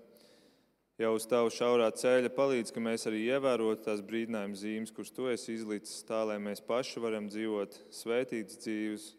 jau 1.01 1.12
uz 1.16 1.26
tavu 1.28 1.51
šaurā 1.53 1.90
ceļa, 1.92 2.30
palīdz, 2.32 2.72
ka 2.72 2.80
mēs 2.80 3.07
arī 3.09 3.26
ievērotu 3.28 3.84
tās 3.84 4.03
brīdinājuma 4.05 4.57
zīmes, 4.57 4.92
kuras 4.97 5.12
tu 5.12 5.28
esi 5.32 5.57
izlicis, 5.57 6.05
tā 6.09 6.22
lai 6.28 6.38
mēs 6.42 6.62
paši 6.64 7.03
varam 7.05 7.28
dzīvot 7.28 7.76
svētītas 7.92 8.61
dzīves, 8.64 9.11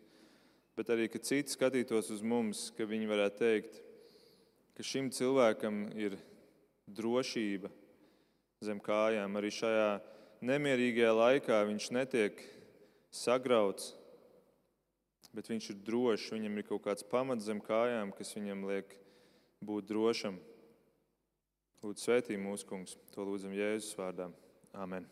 bet 0.78 0.89
arī, 0.93 1.05
ka 1.11 1.21
citi 1.21 1.53
skatītos 1.53 2.09
uz 2.13 2.23
mums, 2.25 2.67
ka 2.78 2.89
viņi 2.89 3.11
varētu 3.11 3.41
teikt, 3.43 3.82
ka 4.78 4.86
šim 4.86 5.11
cilvēkam 5.13 5.88
ir 5.97 6.17
drošība 6.97 7.69
zem 8.65 8.82
kājām. 8.82 9.38
Arī 9.38 9.53
šajā 9.53 9.89
nemierīgajā 10.45 11.13
laikā 11.13 11.61
viņš 11.69 11.89
netiek 11.93 12.41
sagrauts, 13.13 13.93
bet 15.34 15.49
viņš 15.49 15.71
ir 15.73 15.82
drošs. 15.86 16.32
Viņam 16.34 16.57
ir 16.57 16.69
kaut 16.69 16.86
kāds 16.86 17.05
pamats 17.09 17.45
zem 17.49 17.61
kājām, 17.61 18.13
kas 18.17 18.34
viņam 18.38 18.65
liek 18.69 18.93
būt 19.65 19.89
drošam. 19.89 20.38
Lūdzu, 21.86 22.07
svētī 22.07 22.39
mūsu 22.41 22.65
kungs. 22.69 22.97
To 23.13 23.28
lūdzam 23.28 23.53
Jēzus 23.53 23.93
vārdā. 23.99 24.32
Amen. 24.73 25.05